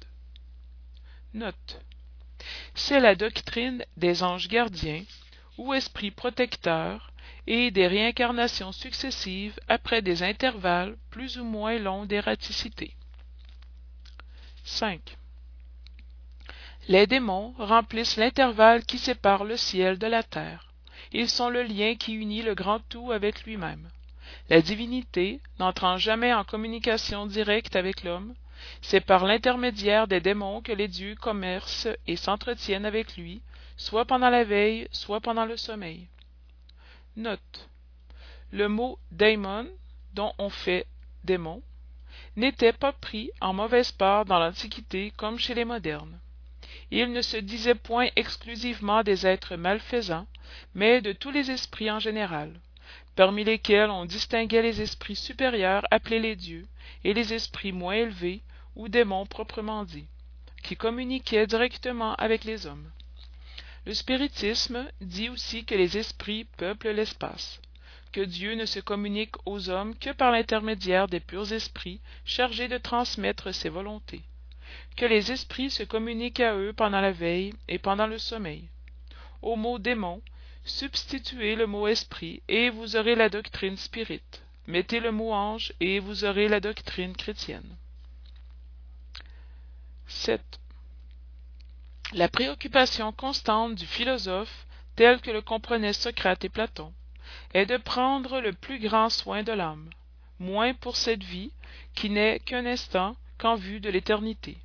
C'est 2.73 2.99
la 2.99 3.15
doctrine 3.15 3.84
des 3.97 4.23
anges 4.23 4.47
gardiens 4.47 5.03
ou 5.58 5.73
esprits 5.73 6.12
protecteurs 6.12 7.12
et 7.47 7.71
des 7.71 7.88
réincarnations 7.88 8.71
successives 8.71 9.60
après 9.67 10.01
des 10.01 10.23
intervalles 10.23 10.97
plus 11.10 11.38
ou 11.38 11.43
moins 11.43 11.77
longs 11.77 12.05
d'ératicité. 12.05 12.93
5. 14.63 15.17
Les 16.88 17.08
démons 17.08 17.53
remplissent 17.58 18.17
l'intervalle 18.17 18.84
qui 18.86 18.97
sépare 18.97 19.43
le 19.43 19.58
ciel 19.58 19.97
de 19.97 20.08
la 20.08 20.23
terre. 20.23 20.73
Ils 21.12 21.29
sont 21.29 21.49
le 21.49 21.63
lien 21.63 21.95
qui 21.95 22.13
unit 22.13 22.41
le 22.41 22.55
grand 22.55 22.79
tout 22.89 23.12
avec 23.12 23.43
lui-même. 23.43 23.89
La 24.49 24.62
divinité, 24.62 25.39
n'entrant 25.60 25.97
jamais 25.97 26.34
en 26.34 26.43
communication 26.43 27.25
directe 27.25 27.75
avec 27.75 28.03
l'homme, 28.03 28.34
c'est 28.82 29.01
par 29.01 29.25
l'intermédiaire 29.25 30.08
des 30.08 30.21
démons 30.21 30.62
que 30.62 30.71
les 30.71 30.88
dieux 30.88 31.15
commercent 31.15 31.88
et 32.08 32.15
s'entretiennent 32.15 32.86
avec 32.86 33.17
lui, 33.17 33.41
soit 33.78 34.06
pendant 34.06 34.30
la 34.30 34.43
veille, 34.43 34.88
soit 34.91 35.21
pendant 35.21 35.45
le 35.45 35.58
sommeil. 35.58 36.08
Note. 37.15 37.69
Le 38.51 38.67
mot 38.67 38.99
daimon, 39.12 39.67
dont 40.13 40.34
on 40.38 40.49
fait 40.49 40.86
démon, 41.23 41.62
n'était 42.36 42.73
pas 42.73 42.93
pris 42.93 43.32
en 43.41 43.54
mauvaise 43.54 43.91
part 43.91 44.25
dans 44.25 44.39
l'Antiquité 44.39 45.12
comme 45.17 45.39
chez 45.39 45.54
les 45.54 45.65
modernes. 45.65 46.19
Il 46.91 47.12
ne 47.12 47.21
se 47.21 47.38
disait 47.38 47.75
point 47.75 48.10
exclusivement 48.15 49.04
des 49.04 49.25
êtres 49.25 49.56
malfaisants, 49.56 50.28
mais 50.73 51.01
de 51.01 51.12
tous 51.12 51.32
les 51.32 51.51
esprits 51.51 51.89
en 51.89 51.99
général, 51.99 52.54
parmi 53.15 53.43
lesquels 53.43 53.89
on 53.89 54.06
distinguait 54.06 54.62
les 54.62 54.82
esprits 54.82 55.15
supérieurs 55.15 55.86
appelés 55.91 56.19
les 56.19 56.36
dieux, 56.36 56.67
et 57.04 57.13
les 57.13 57.34
esprits 57.34 57.71
moins 57.71 57.95
élevés, 57.95 58.41
ou 58.75 58.88
démons 58.88 59.25
proprement 59.25 59.83
dits, 59.83 60.07
qui 60.63 60.75
communiquaient 60.75 61.47
directement 61.47 62.15
avec 62.15 62.43
les 62.43 62.65
hommes. 62.65 62.91
Le 63.85 63.93
spiritisme 63.93 64.89
dit 64.99 65.29
aussi 65.29 65.63
que 65.63 65.75
les 65.75 65.97
esprits 65.97 66.45
peuplent 66.57 66.89
l'espace, 66.89 67.61
que 68.11 68.21
Dieu 68.21 68.55
ne 68.55 68.65
se 68.65 68.79
communique 68.79 69.35
aux 69.45 69.69
hommes 69.69 69.95
que 69.95 70.11
par 70.11 70.31
l'intermédiaire 70.31 71.07
des 71.07 71.19
purs 71.19 71.51
esprits 71.53 71.99
chargés 72.25 72.67
de 72.67 72.77
transmettre 72.77 73.53
ses 73.53 73.69
volontés, 73.69 74.23
que 74.97 75.05
les 75.05 75.31
esprits 75.31 75.69
se 75.69 75.83
communiquent 75.83 76.39
à 76.39 76.55
eux 76.55 76.73
pendant 76.73 77.01
la 77.01 77.11
veille 77.11 77.53
et 77.67 77.77
pendant 77.77 78.07
le 78.07 78.17
sommeil. 78.17 78.69
Au 79.41 79.55
mot 79.55 79.77
démon, 79.77 80.21
substituez 80.63 81.55
le 81.55 81.67
mot 81.67 81.88
esprit 81.88 82.41
et 82.47 82.69
vous 82.71 82.95
aurez 82.95 83.15
la 83.15 83.29
doctrine 83.29 83.77
spirit. 83.77 84.21
Mettez 84.65 84.99
le 84.99 85.11
mot 85.11 85.31
ange 85.31 85.73
et 85.79 85.99
vous 85.99 86.25
aurez 86.25 86.47
la 86.47 86.59
doctrine 86.59 87.15
chrétienne. 87.15 87.77
7. 90.07 90.41
La 92.13 92.27
préoccupation 92.27 93.11
constante 93.11 93.75
du 93.75 93.85
philosophe, 93.85 94.65
tel 94.95 95.19
que 95.21 95.31
le 95.31 95.41
comprenaient 95.41 95.93
Socrate 95.93 96.45
et 96.45 96.49
Platon, 96.49 96.93
est 97.53 97.65
de 97.65 97.77
prendre 97.77 98.39
le 98.39 98.53
plus 98.53 98.79
grand 98.79 99.09
soin 99.09 99.43
de 99.43 99.51
l'âme, 99.51 99.89
moins 100.39 100.73
pour 100.73 100.95
cette 100.95 101.23
vie, 101.23 101.51
qui 101.93 102.09
n'est 102.09 102.39
qu'un 102.39 102.65
instant, 102.65 103.15
qu'en 103.37 103.55
vue 103.55 103.79
de 103.79 103.89
l'éternité. 103.89 104.57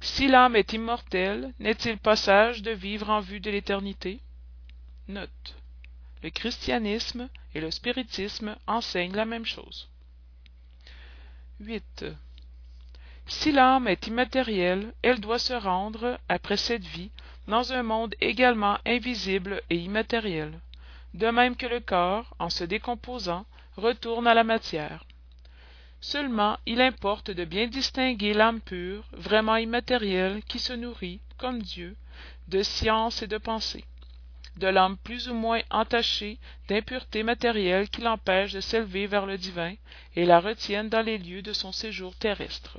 Si 0.00 0.28
l'âme 0.28 0.56
est 0.56 0.72
immortelle, 0.72 1.52
n'est-il 1.58 1.98
pas 1.98 2.16
sage 2.16 2.62
de 2.62 2.70
vivre 2.70 3.10
en 3.10 3.20
vue 3.20 3.40
de 3.40 3.50
l'éternité? 3.50 4.20
Note. 5.08 5.56
Le 6.22 6.30
christianisme 6.30 7.28
et 7.54 7.60
le 7.60 7.70
spiritisme 7.70 8.56
enseignent 8.66 9.16
la 9.16 9.24
même 9.24 9.46
chose. 9.46 9.88
8. 11.60 12.04
Si 13.32 13.52
l'âme 13.52 13.86
est 13.86 14.08
immatérielle, 14.08 14.92
elle 15.02 15.20
doit 15.20 15.38
se 15.38 15.52
rendre, 15.52 16.18
après 16.28 16.56
cette 16.56 16.84
vie, 16.84 17.12
dans 17.46 17.72
un 17.72 17.84
monde 17.84 18.16
également 18.20 18.76
invisible 18.84 19.62
et 19.70 19.76
immatériel, 19.76 20.58
de 21.14 21.28
même 21.28 21.54
que 21.54 21.66
le 21.66 21.78
corps, 21.78 22.34
en 22.40 22.50
se 22.50 22.64
décomposant, 22.64 23.46
retourne 23.76 24.26
à 24.26 24.34
la 24.34 24.42
matière. 24.42 25.04
Seulement 26.00 26.58
il 26.66 26.80
importe 26.80 27.30
de 27.30 27.44
bien 27.44 27.68
distinguer 27.68 28.34
l'âme 28.34 28.60
pure, 28.60 29.04
vraiment 29.12 29.56
immatérielle, 29.56 30.42
qui 30.48 30.58
se 30.58 30.72
nourrit, 30.72 31.20
comme 31.38 31.62
Dieu, 31.62 31.96
de 32.48 32.64
science 32.64 33.22
et 33.22 33.28
de 33.28 33.38
pensée, 33.38 33.84
de 34.56 34.66
l'âme 34.66 34.96
plus 34.98 35.28
ou 35.28 35.34
moins 35.34 35.60
entachée 35.70 36.36
d'impuretés 36.68 37.22
matérielles 37.22 37.90
qui 37.90 38.00
l'empêchent 38.00 38.54
de 38.54 38.60
s'élever 38.60 39.06
vers 39.06 39.24
le 39.24 39.38
divin 39.38 39.74
et 40.16 40.26
la 40.26 40.40
retiennent 40.40 40.88
dans 40.88 41.00
les 41.00 41.16
lieux 41.16 41.42
de 41.42 41.52
son 41.52 41.70
séjour 41.70 42.16
terrestre. 42.16 42.78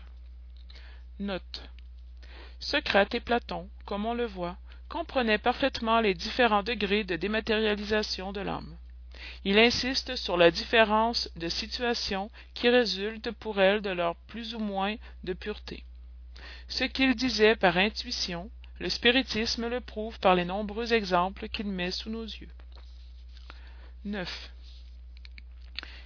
Socrate 2.59 3.15
et 3.15 3.19
Platon, 3.19 3.69
comme 3.85 4.05
on 4.05 4.13
le 4.13 4.25
voit, 4.25 4.57
comprenaient 4.89 5.37
parfaitement 5.37 5.99
les 6.01 6.13
différents 6.13 6.63
degrés 6.63 7.03
de 7.03 7.15
dématérialisation 7.15 8.31
de 8.31 8.41
l'âme. 8.41 8.77
Il 9.45 9.59
insiste 9.59 10.15
sur 10.15 10.37
la 10.37 10.51
différence 10.51 11.29
de 11.35 11.47
situation 11.47 12.31
qui 12.53 12.69
résulte 12.69 13.31
pour 13.31 13.61
elles 13.61 13.81
de 13.81 13.89
leur 13.89 14.15
plus 14.27 14.55
ou 14.55 14.59
moins 14.59 14.95
de 15.23 15.33
pureté. 15.33 15.83
Ce 16.67 16.83
qu'il 16.83 17.15
disait 17.15 17.55
par 17.55 17.77
intuition, 17.77 18.49
le 18.79 18.89
spiritisme 18.89 19.67
le 19.67 19.79
prouve 19.79 20.19
par 20.19 20.35
les 20.35 20.45
nombreux 20.45 20.93
exemples 20.93 21.49
qu'il 21.49 21.67
met 21.67 21.91
sous 21.91 22.09
nos 22.09 22.23
yeux. 22.23 22.49
9. 24.05 24.51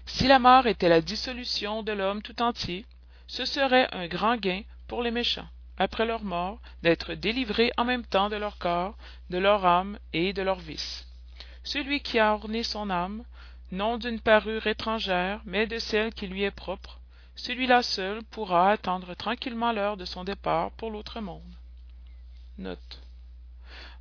Si 0.06 0.28
la 0.28 0.40
mort 0.40 0.68
était 0.68 0.90
la 0.90 1.02
dissolution 1.02 1.84
de 1.84 1.94
l'homme 1.94 2.22
tout 2.22 2.42
entier, 2.42 2.86
ce 3.28 3.46
serait 3.46 3.88
un 3.94 4.08
grand 4.08 4.38
gain 4.38 4.62
pour 4.88 5.04
les 5.04 5.12
méchants, 5.12 5.48
après 5.78 6.06
leur 6.06 6.24
mort, 6.24 6.60
d'être 6.84 7.14
délivrés 7.14 7.72
en 7.78 7.86
même 7.86 8.06
temps 8.06 8.30
de 8.30 8.36
leur 8.36 8.58
corps, 8.58 8.96
de 9.30 9.38
leur 9.38 9.66
âme 9.66 10.00
et 10.14 10.34
de 10.34 10.42
leurs 10.42 10.60
vices. 10.60 11.08
Celui 11.64 12.02
qui 12.02 12.20
a 12.20 12.34
orné 12.34 12.64
son 12.64 12.90
âme, 12.90 13.24
non 13.72 13.98
d'une 13.98 14.20
parure 14.20 14.68
étrangère, 14.68 15.42
mais 15.46 15.68
de 15.68 15.80
celle 15.80 16.14
qui 16.14 16.28
lui 16.28 16.44
est 16.44 16.52
propre, 16.52 17.00
celui-là 17.36 17.84
seul 17.84 18.24
pourra 18.24 18.72
attendre 18.72 19.14
tranquillement 19.16 19.72
l'heure 19.72 19.98
de 19.98 20.06
son 20.06 20.24
départ 20.24 20.72
pour 20.72 20.92
l'autre 20.92 21.20
monde. 21.20 21.42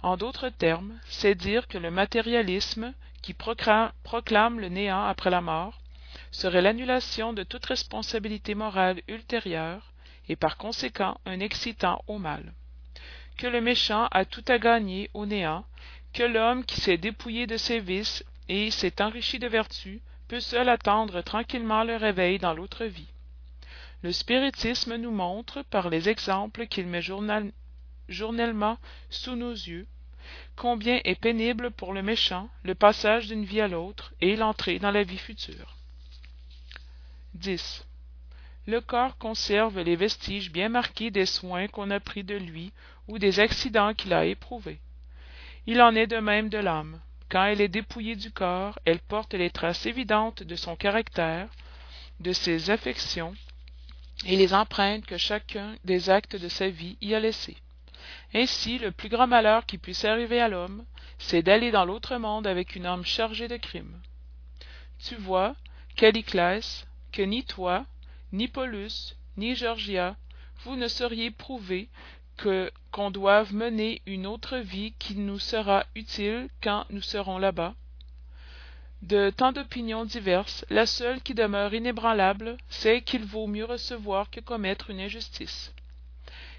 En 0.03 0.17
d'autres 0.17 0.51
termes, 0.51 0.99
c'est 1.07 1.35
dire 1.35 1.67
que 1.67 1.79
le 1.79 1.91
matérialisme, 1.91 2.93
qui 3.23 3.33
proclame 3.33 4.61
le 4.61 4.69
néant 4.69 5.07
après 5.07 5.31
la 5.31 5.41
mort, 5.41 5.81
serait 6.31 6.61
l'annulation 6.63 7.33
de 7.33 7.43
toute 7.43 7.65
responsabilité 7.65 8.55
morale 8.55 9.01
ultérieure 9.09 9.94
et 10.29 10.37
par 10.37 10.57
conséquent 10.57 11.19
un 11.27 11.41
excitant 11.41 12.03
au 12.07 12.19
mal. 12.19 12.53
Que 13.37 13.47
le 13.47 13.61
méchant 13.61 14.07
a 14.11 14.25
tout 14.25 14.45
à 14.49 14.59
gagner 14.59 15.11
au 15.15 15.27
néant, 15.27 15.65
que 16.13 16.23
l'homme 16.23 16.65
qui 16.65 16.81
s'est 16.81 16.97
dépouillé 16.97 17.47
de 17.47 17.57
ses 17.57 17.81
vices 17.81 18.25
et 18.49 18.71
s'est 18.71 19.03
enrichi 19.03 19.39
de 19.39 19.49
vertus 19.49 20.01
peut 20.29 20.41
seul 20.41 20.69
attendre 20.69 21.23
tranquillement 21.23 21.85
le 21.85 21.97
réveil 21.97 22.39
dans 22.39 22.55
l'autre 22.55 22.85
vie. 22.85 23.09
Le 24.03 24.13
spiritisme 24.13 24.97
nous 24.97 25.11
montre, 25.11 25.63
par 25.63 25.89
les 25.89 26.09
exemples 26.09 26.67
qu'il 26.67 26.87
met 26.87 27.03
journellement 28.09 28.79
sous 29.11 29.35
nos 29.35 29.53
yeux, 29.53 29.87
combien 30.57 31.01
est 31.05 31.21
pénible 31.21 31.71
pour 31.71 31.93
le 31.93 32.03
méchant 32.03 32.49
le 32.63 32.75
passage 32.75 33.29
d'une 33.29 33.45
vie 33.45 33.61
à 33.61 33.69
l'autre 33.69 34.15
et 34.21 34.37
l'entrée 34.37 34.79
dans 34.79 34.91
la 34.91 35.03
vie 35.03 35.19
future. 35.19 35.77
10 38.67 38.71
le 38.73 38.81
corps 38.81 39.19
conserve 39.19 39.81
les 39.81 39.97
vestiges 39.97 40.51
bien 40.51 40.69
marqués 40.69 41.11
des 41.11 41.27
soins 41.27 41.69
qu'on 41.69 41.91
a 41.91 42.01
pris 42.01 42.25
de 42.25 42.37
lui 42.37 42.73
ou 43.09 43.19
des 43.19 43.41
accidents 43.41 43.95
qu'il 43.95 44.13
a 44.15 44.25
éprouvés. 44.25 44.81
Il 45.67 45.83
en 45.83 45.95
est 45.95 46.07
de 46.07 46.19
même 46.19 46.49
de 46.49 46.59
l'âme. 46.59 47.01
Quand 47.29 47.45
elle 47.45 47.61
est 47.61 47.69
dépouillée 47.69 48.17
du 48.17 48.31
corps, 48.31 48.79
elle 48.85 49.01
porte 49.01 49.35
les 49.35 49.51
traces 49.51 49.87
évidentes 49.87 50.43
de 50.43 50.57
son 50.57 50.77
caractère, 50.77 51.49
de 52.21 52.33
ses 52.33 52.71
affections 52.71 53.35
et 54.27 54.37
les 54.37 54.55
empreintes 54.55 55.05
que 55.05 55.19
chacun 55.19 55.77
des 55.85 56.11
actes 56.11 56.37
de 56.37 56.49
sa 56.49 56.69
vie 56.69 56.97
y 57.01 57.15
a 57.15 57.21
laissées. 57.21 57.57
Ainsi, 58.35 58.79
le 58.79 58.93
plus 58.93 59.09
grand 59.09 59.27
malheur 59.27 59.67
qui 59.67 59.79
puisse 59.79 60.05
arriver 60.05 60.41
à 60.41 60.49
l'homme, 60.49 60.85
c'est 61.19 61.43
d'aller 61.43 61.71
dans 61.71 61.85
l'autre 61.85 62.17
monde 62.17 62.47
avec 62.47 62.77
une 62.77 62.87
âme 62.87 63.05
chargée 63.05 63.49
de 63.49 63.57
crimes. 63.57 64.01
Tu 64.99 65.17
vois, 65.17 65.55
Caliclès, 65.97 66.87
que 67.13 67.23
ni 67.23 67.45
toi, 67.45 67.85
ni 68.35 68.49
Paulus, 68.49 69.15
ni 69.37 69.55
Georgia, 69.55 70.17
vous 70.65 70.75
ne 70.75 70.89
sauriez 70.89 71.31
prouver 71.31 71.89
que 72.37 72.73
qu'on 72.91 73.13
doive 73.13 73.55
mener 73.55 74.03
une 74.07 74.27
autre 74.27 74.59
vie 74.59 74.93
qui 74.99 75.15
nous 75.15 75.39
sera 75.39 75.87
utile 75.95 76.49
quand 76.61 76.85
nous 76.91 77.01
serons 77.03 77.39
là-bas. 77.39 77.75
De 79.03 79.31
tant 79.31 79.53
d'opinions 79.53 80.05
diverses, 80.05 80.65
la 80.69 80.87
seule 80.87 81.21
qui 81.23 81.35
demeure 81.35 81.75
inébranlable, 81.75 82.57
c'est 82.69 83.03
qu'il 83.03 83.25
vaut 83.25 83.47
mieux 83.47 83.67
recevoir 83.67 84.31
que 84.31 84.41
commettre 84.41 84.91
une 84.91 85.01
injustice, 85.01 85.73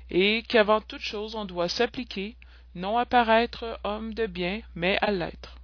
et 0.09 0.43
qu'avant 0.43 0.79
toute 0.79 1.01
chose 1.01 1.35
on 1.35 1.43
doit 1.43 1.67
s'appliquer, 1.67 2.37
non 2.73 2.97
à 2.97 3.05
paraître 3.05 3.79
homme 3.83 4.13
de 4.13 4.27
bien, 4.27 4.61
mais 4.75 4.97
à 5.01 5.11
l'être. 5.11 5.57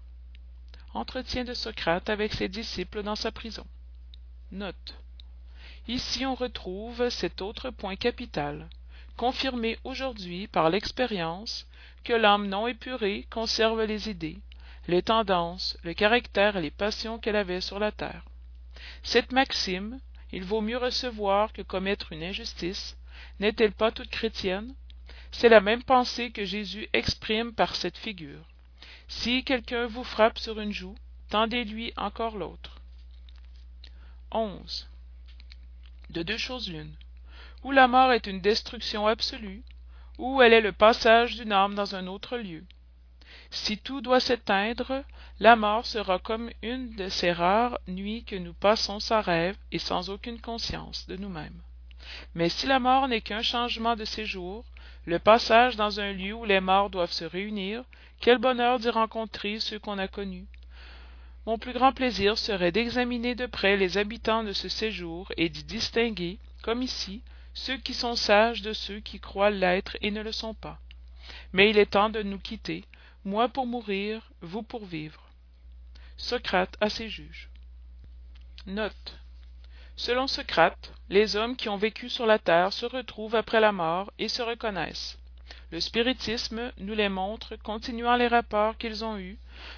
Entretien 0.93 1.45
de 1.45 1.53
Socrate 1.53 2.09
avec 2.09 2.33
ses 2.33 2.49
disciples 2.49 3.01
dans 3.01 3.15
sa 3.15 3.31
prison. 3.31 3.65
Note. 4.51 4.95
Ici 5.91 6.25
on 6.25 6.35
retrouve 6.35 7.09
cet 7.09 7.41
autre 7.41 7.69
point 7.69 7.97
capital, 7.97 8.69
confirmé 9.17 9.77
aujourd'hui 9.83 10.47
par 10.47 10.69
l'expérience, 10.69 11.67
que 12.05 12.13
l'âme 12.13 12.47
non 12.47 12.65
épurée 12.65 13.27
conserve 13.29 13.83
les 13.83 14.09
idées, 14.09 14.39
les 14.87 15.01
tendances, 15.01 15.77
le 15.83 15.93
caractère 15.93 16.55
et 16.55 16.61
les 16.61 16.71
passions 16.71 17.19
qu'elle 17.19 17.35
avait 17.35 17.59
sur 17.59 17.77
la 17.77 17.91
terre. 17.91 18.23
Cette 19.03 19.33
maxime, 19.33 19.99
il 20.31 20.45
vaut 20.45 20.61
mieux 20.61 20.77
recevoir 20.77 21.51
que 21.51 21.61
commettre 21.61 22.13
une 22.13 22.23
injustice, 22.23 22.95
n'est-elle 23.41 23.73
pas 23.73 23.91
toute 23.91 24.11
chrétienne? 24.11 24.73
C'est 25.33 25.49
la 25.49 25.59
même 25.59 25.83
pensée 25.83 26.31
que 26.31 26.45
Jésus 26.45 26.87
exprime 26.93 27.53
par 27.53 27.75
cette 27.75 27.97
figure. 27.97 28.47
Si 29.09 29.43
quelqu'un 29.43 29.87
vous 29.87 30.05
frappe 30.05 30.39
sur 30.39 30.57
une 30.61 30.71
joue, 30.71 30.95
tendez-lui 31.27 31.91
encore 31.97 32.37
l'autre. 32.37 32.77
11 36.11 36.13
de 36.13 36.23
deux 36.23 36.37
choses 36.37 36.69
l'une 36.69 36.93
ou 37.63 37.71
la 37.71 37.87
mort 37.87 38.11
est 38.11 38.27
une 38.27 38.41
destruction 38.41 39.07
absolue 39.07 39.63
ou 40.17 40.41
elle 40.41 40.51
est 40.51 40.59
le 40.61 40.73
passage 40.73 41.37
d'une 41.37 41.53
âme 41.53 41.73
dans 41.73 41.95
un 41.95 42.07
autre 42.07 42.37
lieu. 42.37 42.65
Si 43.49 43.77
tout 43.77 44.01
doit 44.01 44.19
s'éteindre 44.19 45.03
la 45.39 45.55
mort 45.55 45.85
sera 45.85 46.19
comme 46.19 46.51
une 46.61 46.95
de 46.95 47.07
ces 47.07 47.31
rares 47.31 47.79
nuits 47.87 48.25
que 48.25 48.35
nous 48.35 48.53
passons 48.53 48.99
sans 48.99 49.21
rêve 49.21 49.55
et 49.71 49.79
sans 49.79 50.09
aucune 50.09 50.41
conscience 50.41 51.07
de 51.07 51.15
nous-mêmes. 51.15 51.61
Mais 52.35 52.49
si 52.49 52.67
la 52.67 52.79
mort 52.79 53.07
n'est 53.07 53.21
qu'un 53.21 53.41
changement 53.41 53.95
de 53.95 54.05
séjour 54.05 54.65
le 55.05 55.17
passage 55.17 55.77
dans 55.77 56.01
un 56.01 56.11
lieu 56.11 56.33
où 56.33 56.43
les 56.43 56.59
morts 56.59 56.89
doivent 56.89 57.13
se 57.13 57.25
réunir 57.25 57.85
quel 58.19 58.37
bonheur 58.37 58.79
d'y 58.79 58.89
rencontrer 58.89 59.61
ceux 59.61 59.79
qu'on 59.79 59.97
a 59.97 60.09
connus 60.09 60.45
mon 61.45 61.57
plus 61.57 61.73
grand 61.73 61.91
plaisir 61.91 62.37
serait 62.37 62.71
d'examiner 62.71 63.35
de 63.35 63.45
près 63.45 63.75
les 63.77 63.97
habitants 63.97 64.43
de 64.43 64.53
ce 64.53 64.69
séjour 64.69 65.31
et 65.37 65.49
d'y 65.49 65.63
distinguer, 65.63 66.37
comme 66.61 66.83
ici, 66.83 67.21
ceux 67.53 67.77
qui 67.77 67.93
sont 67.93 68.15
sages 68.15 68.61
de 68.61 68.73
ceux 68.73 68.99
qui 68.99 69.19
croient 69.19 69.49
l'être 69.49 69.97
et 70.01 70.11
ne 70.11 70.21
le 70.21 70.31
sont 70.31 70.53
pas. 70.53 70.79
Mais 71.53 71.69
il 71.69 71.77
est 71.77 71.91
temps 71.91 72.09
de 72.09 72.21
nous 72.21 72.39
quitter, 72.39 72.85
moi 73.25 73.49
pour 73.49 73.65
mourir, 73.65 74.31
vous 74.41 74.63
pour 74.63 74.85
vivre. 74.85 75.21
Socrate 76.17 76.77
à 76.79 76.89
ses 76.89 77.09
juges. 77.09 77.49
Note. 78.67 79.19
Selon 79.95 80.27
Socrate, 80.27 80.93
les 81.09 81.35
hommes 81.35 81.55
qui 81.55 81.69
ont 81.69 81.77
vécu 81.77 82.09
sur 82.09 82.25
la 82.25 82.39
terre 82.39 82.71
se 82.71 82.85
retrouvent 82.85 83.35
après 83.35 83.59
la 83.59 83.71
mort 83.71 84.11
et 84.19 84.29
se 84.29 84.41
reconnaissent. 84.41 85.17
Le 85.71 85.79
spiritisme 85.79 86.71
nous 86.77 86.93
les 86.93 87.09
montre 87.09 87.55
continuant 87.55 88.15
les 88.15 88.27
rapports 88.27 88.77
qu'ils 88.77 89.05
ont 89.05 89.17
eus, 89.17 89.37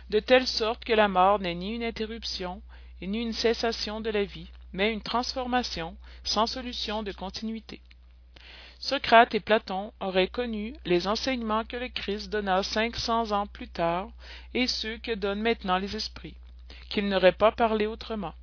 de 0.09 0.19
telle 0.19 0.47
sorte 0.47 0.83
que 0.83 0.93
la 0.93 1.07
mort 1.07 1.39
n'est 1.39 1.55
ni 1.55 1.75
une 1.75 1.83
interruption 1.83 2.61
ni 3.01 3.21
une 3.21 3.33
cessation 3.33 4.01
de 4.01 4.09
la 4.09 4.23
vie, 4.23 4.47
mais 4.71 4.93
une 4.93 5.01
transformation 5.01 5.95
sans 6.23 6.47
solution 6.47 7.03
de 7.03 7.11
continuité. 7.11 7.81
Socrate 8.79 9.35
et 9.35 9.39
Platon 9.39 9.93
auraient 9.99 10.27
connu 10.27 10.73
les 10.85 11.07
enseignements 11.07 11.63
que 11.63 11.77
le 11.77 11.87
Christ 11.87 12.29
donna 12.29 12.63
cinq 12.63 12.95
cents 12.95 13.31
ans 13.31 13.47
plus 13.47 13.67
tard 13.67 14.09
et 14.53 14.67
ceux 14.67 14.97
que 14.97 15.13
donnent 15.13 15.41
maintenant 15.41 15.77
les 15.77 15.95
esprits, 15.95 16.35
qu'ils 16.89 17.07
n'auraient 17.07 17.31
pas 17.31 17.51
parlé 17.51 17.85
autrement. 17.85 18.33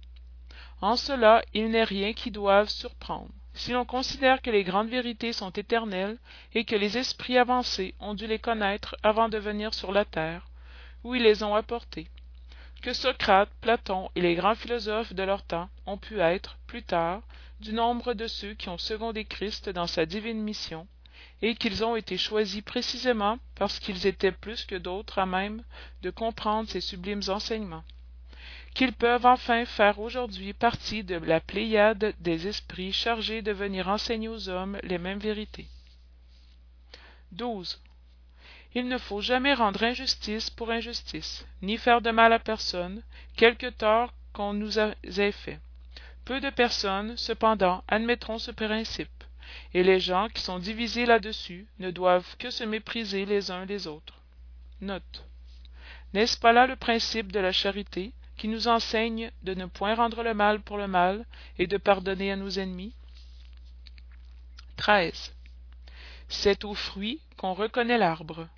En 0.81 0.97
cela, 0.97 1.43
il 1.53 1.71
n'est 1.71 1.85
rien 1.85 2.13
qui 2.15 2.31
doive 2.31 2.69
surprendre. 2.69 3.31
Si 3.55 3.73
l'on 3.73 3.85
considère 3.85 4.43
que 4.43 4.51
les 4.51 4.65
grandes 4.65 4.89
vérités 4.89 5.33
sont 5.33 5.51
éternelles 5.51 6.19
et 6.55 6.65
que 6.65 6.77
les 6.77 6.97
esprits 6.99 7.37
avancés 7.39 7.95
ont 8.01 8.15
dû 8.15 8.27
les 8.27 8.39
connaître 8.39 8.97
avant 9.03 9.29
de 9.29 9.39
venir 9.39 9.75
sur 9.75 9.93
la 9.93 10.05
terre 10.05 10.47
où 11.05 11.15
ils 11.15 11.23
les 11.23 11.43
ont 11.43 11.55
apportées. 11.55 12.09
Que 12.83 12.93
socrate 12.93 13.51
platon 13.61 14.09
et 14.15 14.21
les 14.21 14.35
grands 14.35 14.55
philosophes 14.55 15.13
de 15.13 15.23
leur 15.23 15.43
temps 15.43 15.69
ont 15.87 15.99
pu 15.99 16.21
être 16.21 16.57
plus 16.67 16.83
tard 16.83 17.23
du 17.61 17.73
nombre 17.73 18.15
de 18.15 18.27
ceux 18.27 18.55
qui 18.55 18.69
ont 18.69 18.79
secondé 18.79 19.25
christ 19.25 19.69
dans 19.69 19.87
sa 19.87 20.07
divine 20.07 20.41
mission 20.41 20.87
et 21.43 21.55
qu'ils 21.55 21.85
ont 21.85 21.97
été 21.97 22.17
choisis 22.17 22.63
précisément 22.63 23.39
parce 23.55 23.79
qu'ils 23.79 24.07
étaient 24.07 24.33
plus 24.33 24.65
que 24.65 24.77
d'autres 24.77 25.19
à 25.19 25.27
même 25.27 25.63
de 26.03 26.11
comprendre 26.11 26.69
ces 26.69 26.81
sublimes 26.81 27.23
enseignements 27.29 27.85
qu'ils 28.75 28.93
peuvent 28.93 29.27
enfin 29.27 29.65
faire 29.65 29.99
aujourd'hui 29.99 30.53
partie 30.53 31.05
de 31.05 31.17
la 31.17 31.41
pléiade 31.41 32.15
des 32.21 32.47
esprits 32.47 32.93
chargés 32.93 33.43
de 33.43 33.53
venir 33.53 33.89
enseigner 33.89 34.29
aux 34.29 34.49
hommes 34.49 34.79
les 34.83 34.99
mêmes 34.99 35.19
vérités. 35.19 35.67
il 38.75 38.89
ne 38.89 38.99
faut 38.99 39.21
jamais 39.21 39.55
rendre 39.55 39.83
injustice 39.83 40.51
pour 40.51 40.71
injustice 40.71 41.45
ni 41.63 41.77
faire 41.77 42.01
de 42.01 42.11
mal 42.11 42.33
à 42.33 42.39
personne 42.39 43.03
quelque 43.37 43.67
tort 43.71 44.13
qu'on 44.33 44.53
nous 44.53 44.79
ait 44.79 45.33
fait. 45.33 45.59
Peu 46.25 46.41
de 46.41 46.51
personnes 46.51 47.17
cependant 47.17 47.83
admettront 47.89 48.39
ce 48.39 48.53
principe 48.53 49.09
et 49.75 49.83
les 49.83 50.01
gens 50.01 50.29
qui 50.29 50.43
sont 50.43 50.59
divisés 50.59 51.07
là-dessus 51.07 51.67
ne 51.79 51.91
doivent 51.91 52.37
que 52.39 52.51
se 52.51 52.65
mépriser 52.65 53.25
les 53.27 53.51
uns 53.51 53.65
les 53.65 53.87
autres. 53.87 54.21
Note. 54.81 55.25
N'est-ce 56.15 56.39
pas 56.39 56.53
là 56.53 56.67
le 56.67 56.77
principe 56.77 57.33
de 57.33 57.41
la 57.41 57.53
charité? 57.53 58.13
Qui 58.41 58.49
nous 58.49 58.69
enseigne 58.69 59.31
de 59.43 59.53
ne 59.53 59.67
point 59.67 59.95
rendre 59.95 60.23
le 60.23 60.33
mal 60.33 60.61
pour 60.63 60.79
le 60.79 60.87
mal 60.87 61.27
et 61.59 61.67
de 61.67 61.77
pardonner 61.77 62.33
à 62.33 62.37
nos 62.37 62.49
ennemis. 62.49 62.95
C'est 66.31 66.65
aux 66.65 66.73
fruits 66.73 67.21
qu'on 67.37 67.53
reconnaît 67.53 67.99
l'arbre. 67.99 68.49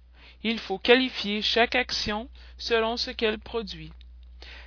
Il 0.44 0.60
faut 0.60 0.78
qualifier 0.78 1.42
chaque 1.42 1.74
action 1.74 2.28
selon 2.58 2.96
ce 2.96 3.10
qu'elle 3.10 3.40
produit. 3.40 3.92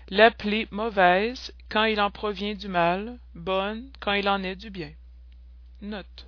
L'appeler 0.10 0.68
mauvaise 0.70 1.54
quand 1.70 1.86
il 1.86 2.02
en 2.02 2.12
provient 2.12 2.56
du 2.56 2.68
mal 2.68 3.18
bonne 3.36 3.90
quand 4.02 4.12
il 4.12 4.28
en 4.28 4.44
est 4.44 4.58
du 4.58 4.70
bien. 4.70 4.92
Note. 5.82 6.28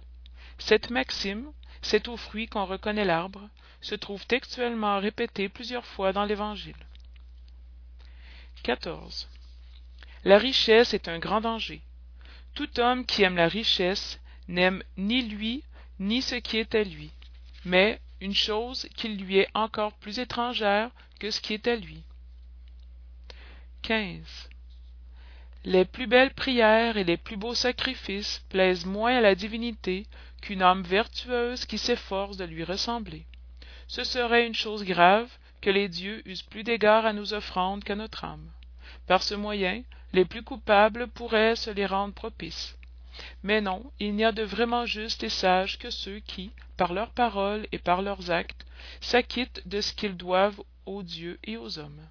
Cette 0.60 0.91
maxime 0.91 1.52
c'est 1.82 2.08
au 2.08 2.15
fruit 2.15 2.47
qu'on 2.47 2.65
reconnaît 2.65 3.04
l'arbre 3.04 3.50
se 3.82 3.95
trouve 3.95 4.26
textuellement 4.26 5.00
répétée 5.00 5.50
plusieurs 5.50 5.86
fois 5.86 6.13
dans 6.13 6.23
l'évangile 6.23 6.87
la 10.24 10.38
richesse 10.38 10.93
est 10.93 11.08
un 11.08 11.20
grand 11.20 11.41
danger. 11.41 11.82
Tout 12.54 12.80
homme 12.80 13.06
qui 13.06 13.24
aime 13.24 13.38
la 13.38 13.48
richesse 13.48 14.20
n'aime 14.48 14.84
ni 14.98 15.22
lui 15.22 15.63
ni 16.00 16.22
ce 16.22 16.36
qui 16.36 16.58
est 16.58 16.76
à 16.76 16.84
lui 16.84 17.12
mais 17.67 18.00
une 18.22 18.34
chose 18.34 18.88
qui 18.96 19.10
lui 19.10 19.39
est 19.39 19.50
encore 19.54 19.93
plus 19.93 20.20
étrangère 20.20 20.89
que 21.20 21.32
ce 21.32 21.41
qui 21.41 21.54
est 21.54 21.67
à 21.67 21.76
lui. 21.76 22.02
les 25.65 25.86
plus 25.86 26.08
belles 26.08 26.34
prières 26.34 26.96
et 26.98 27.04
les 27.04 27.17
plus 27.17 27.36
beaux 27.36 27.54
sacrifices 27.54 28.41
plaisent 28.50 28.86
moins 28.86 29.17
à 29.17 29.22
la 29.22 29.36
divinité 29.36 30.06
qu'une 30.41 30.62
âme 30.62 30.84
vertueuse 30.84 31.65
qui 31.65 31.78
s'efforce 31.78 32.38
de 32.38 32.46
lui 32.46 32.63
ressembler. 32.63 33.26
Ce 33.88 34.04
serait 34.06 34.48
une 34.48 34.56
chose 34.56 34.86
grave 34.86 35.30
que 35.62 35.70
les 35.70 35.89
dieux 35.89 36.22
eussent 36.28 36.43
plus 36.43 36.63
d'égard 36.63 37.06
à 37.06 37.13
nos 37.13 37.34
offrandes 37.34 37.84
qu'à 37.84 37.96
notre 37.96 38.24
âme. 38.26 38.52
Par 39.08 39.24
ce 39.24 39.36
moyen 39.36 39.84
les 40.13 40.26
plus 40.26 40.43
coupables 40.43 41.08
pourraient 41.08 41.56
se 41.56 41.70
les 41.70 41.86
rendre 41.86 42.13
propices. 42.13 42.78
Mais 43.43 43.62
non 43.62 43.91
il 44.00 44.15
n'y 44.15 44.26
a 44.26 44.32
de 44.32 44.43
vraiment 44.43 44.86
justes 44.86 45.24
et 45.24 45.30
sages 45.30 45.80
que 45.80 45.89
ceux 45.89 46.20
qui 46.20 46.52
par 46.78 46.93
leurs 46.93 47.12
paroles 47.12 47.67
et 47.72 47.80
par 47.80 48.02
leurs 48.02 48.30
actes 48.32 48.65
s'acquittent 49.02 49.67
de 49.67 49.82
ce 49.82 49.93
qu'ils 49.93 50.15
doivent 50.15 50.62
aux 50.86 51.04
dieux 51.04 51.39
et 51.43 51.58
aux 51.58 51.80
hommes. 51.80 52.08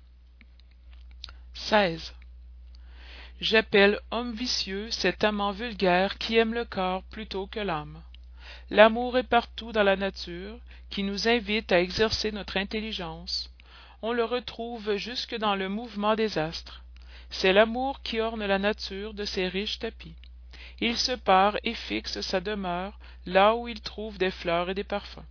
j'appelle 3.40 4.00
homme 4.11 4.32
vicieux 4.32 4.90
cet 4.90 5.24
amant 5.24 5.52
vulgaire 5.52 6.18
qui 6.18 6.37
aime 6.37 6.54
le 6.54 6.64
corps 6.64 7.02
plutôt 7.04 7.46
que 7.46 7.61
l'âme 7.61 8.02
l'amour 8.70 9.18
est 9.18 9.29
partout 9.29 9.72
dans 9.72 9.83
la 9.83 9.96
nature 9.96 10.59
qui 10.90 11.02
nous 11.02 11.29
invite 11.29 11.72
à 11.72 11.81
exercer 11.81 12.33
notre 12.33 12.57
intelligence. 12.57 13.50
On 14.02 14.12
le 14.12 14.24
retrouve 14.24 14.96
jusque 14.96 15.37
dans 15.37 15.55
le 15.55 15.68
mouvement 15.68 16.14
des 16.14 16.38
astres. 16.38 16.83
C'est 17.31 17.52
l'amour 17.52 18.02
qui 18.02 18.20
orne 18.20 18.44
la 18.44 18.59
nature 18.59 19.14
de 19.14 19.24
ses 19.24 19.48
riches 19.48 19.79
tapis. 19.79 20.14
Il 20.81 20.96
se 20.96 21.12
pare 21.12 21.57
et 21.64 21.74
fixe 21.74 22.20
sa 22.20 22.40
demeure 22.40 22.98
là 23.24 23.55
où 23.55 23.68
il 23.68 23.81
trouve 23.81 24.18
des 24.18 24.31
fleurs 24.31 24.70
et 24.70 24.74
des 24.74 24.85
parfums. 24.85 25.24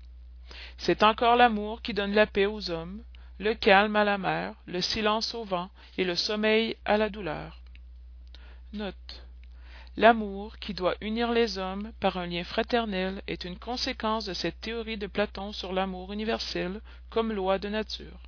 C'est 0.77 1.03
encore 1.03 1.35
l'amour 1.35 1.81
qui 1.81 1.93
donne 1.93 2.13
la 2.13 2.27
paix 2.27 2.45
aux 2.45 2.69
hommes 2.71 3.01
le 3.37 3.53
calme 3.53 3.95
à 3.95 4.05
la 4.05 4.17
mer 4.17 4.53
le 4.65 4.81
silence 4.81 5.35
au 5.35 5.43
vent 5.43 5.69
et 5.97 6.05
le 6.05 6.15
sommeil 6.15 6.77
à 6.85 6.97
la 6.97 7.09
douleur 7.09 7.59
l'amour 9.97 10.59
qui 10.59 10.73
doit 10.73 10.95
unir 10.99 11.31
les 11.31 11.57
hommes 11.57 11.91
par 11.99 12.17
un 12.17 12.25
lien 12.25 12.43
fraternel 12.43 13.21
est 13.27 13.45
une 13.45 13.57
conséquence 13.57 14.25
de 14.25 14.33
cette 14.33 14.59
théorie 14.59 14.97
de 14.97 15.07
platon 15.07 15.53
sur 15.53 15.71
l'amour 15.71 16.11
universel 16.11 16.81
comme 17.09 17.31
loi 17.31 17.59
de 17.59 17.69
nature. 17.69 18.19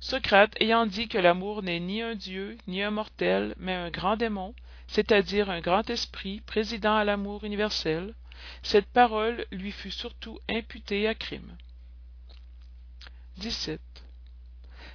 Socrate 0.00 0.54
ayant 0.60 0.86
dit 0.86 1.08
que 1.08 1.18
l'amour 1.18 1.64
n'est 1.64 1.80
ni 1.80 2.00
un 2.00 2.14
dieu 2.14 2.56
ni 2.68 2.82
un 2.82 2.92
mortel 2.92 3.54
mais 3.58 3.74
un 3.74 3.90
grand 3.90 4.16
démon 4.16 4.54
c'est-à-dire 4.86 5.50
un 5.50 5.60
grand 5.60 5.90
esprit 5.90 6.40
président 6.46 6.94
à 6.94 7.04
l'amour 7.04 7.42
universel 7.42 8.14
cette 8.62 8.86
parole 8.86 9.44
lui 9.50 9.72
fut 9.72 9.90
surtout 9.90 10.38
imputée 10.48 11.08
à 11.08 11.14
crime. 11.14 11.56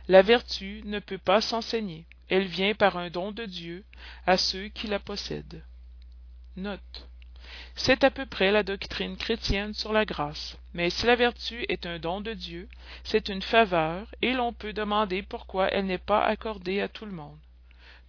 la 0.08 0.22
vertu 0.22 0.82
ne 0.86 1.00
peut 1.00 1.18
pas 1.18 1.42
s'enseigner. 1.42 2.06
Elle 2.30 2.48
vient 2.48 2.74
par 2.74 2.98
un 2.98 3.10
don 3.10 3.32
de 3.32 3.46
dieu 3.46 3.84
à 4.26 4.38
ceux 4.38 4.70
qui 4.70 4.88
la 4.88 5.00
possèdent 5.00 5.62
c'est 7.76 8.04
à 8.04 8.12
peu 8.12 8.28
près 8.28 8.52
la 8.52 8.62
doctrine 8.62 9.18
chrétienne 9.18 9.74
sur 9.74 9.92
la 9.92 10.06
grâce. 10.06 10.58
Mais 10.74 10.92
si 10.92 11.08
la 11.08 11.16
vertu 11.16 11.66
est 11.68 11.88
un 11.88 11.98
don 11.98 12.22
de 12.22 12.34
dieu 12.34 12.70
c'est 13.04 13.30
une 13.30 13.42
faveur 13.42 14.08
et 14.22 14.34
l'on 14.34 14.54
peut 14.54 14.74
demander 14.74 15.24
pourquoi 15.24 15.70
elle 15.70 15.88
n'est 15.88 15.98
pas 15.98 16.24
accordée 16.24 16.80
à 16.80 16.88
tout 16.88 17.06
le 17.06 17.12
monde. 17.12 17.40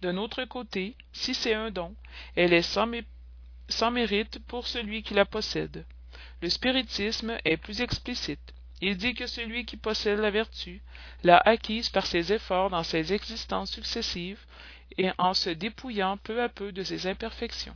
D'un 0.01 0.17
autre 0.17 0.45
côté 0.45 0.95
si 1.11 1.33
c'est 1.33 1.55
un 1.55 1.71
don 1.71 1.95
elle 2.35 2.53
est 2.53 2.61
sans, 2.61 2.87
sans 3.67 3.89
mérite 3.89 4.39
pour 4.45 4.67
celui 4.67 5.01
qui 5.01 5.15
la 5.15 5.25
possède. 5.25 5.85
Le 6.41 6.49
spiritisme 6.49 7.37
est 7.45 7.57
plus 7.57 7.81
explicite. 7.81 8.53
Il 8.81 8.97
dit 8.97 9.15
que 9.15 9.25
celui 9.25 9.65
qui 9.65 9.77
possède 9.77 10.19
la 10.19 10.29
vertu 10.29 10.83
l'a 11.23 11.37
acquise 11.37 11.89
par 11.89 12.05
ses 12.05 12.31
efforts 12.31 12.69
dans 12.69 12.83
ses 12.83 13.11
existences 13.11 13.71
successives 13.71 14.45
et 14.97 15.09
en 15.17 15.33
se 15.33 15.49
dépouillant 15.49 16.17
peu 16.17 16.43
à 16.43 16.49
peu 16.49 16.71
de 16.71 16.83
ses 16.83 17.07
imperfections 17.07 17.75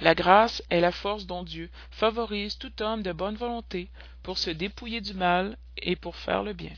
la 0.00 0.14
grâce 0.14 0.62
est 0.70 0.80
la 0.80 0.92
force 0.92 1.26
dont 1.26 1.42
dieu 1.42 1.70
favorise 1.90 2.58
tout 2.58 2.82
homme 2.82 3.02
de 3.02 3.12
bonne 3.12 3.36
volonté 3.36 3.88
pour 4.22 4.38
se 4.38 4.50
dépouiller 4.50 5.00
du 5.00 5.14
mal 5.14 5.56
et 5.78 5.96
pour 5.96 6.16
faire 6.16 6.42
le 6.42 6.52
bien. 6.52 6.74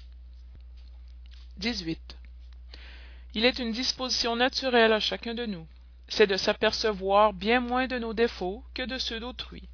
Il 3.35 3.44
est 3.44 3.59
une 3.59 3.72
disposition 3.72 4.37
naturelle 4.37 4.92
à 4.92 5.00
chacun 5.00 5.35
de 5.35 5.46
nous. 5.46 5.66
C'est 6.09 6.26
de 6.26 6.37
s'apercevoir 6.37 7.33
bien 7.33 7.61
moins 7.61 7.87
de 7.87 7.98
nos 7.98 8.14
défauts 8.14 8.64
que 8.74 8.83
de 8.83 8.98
ceux 8.98 9.20
d'autrui. 9.20 9.68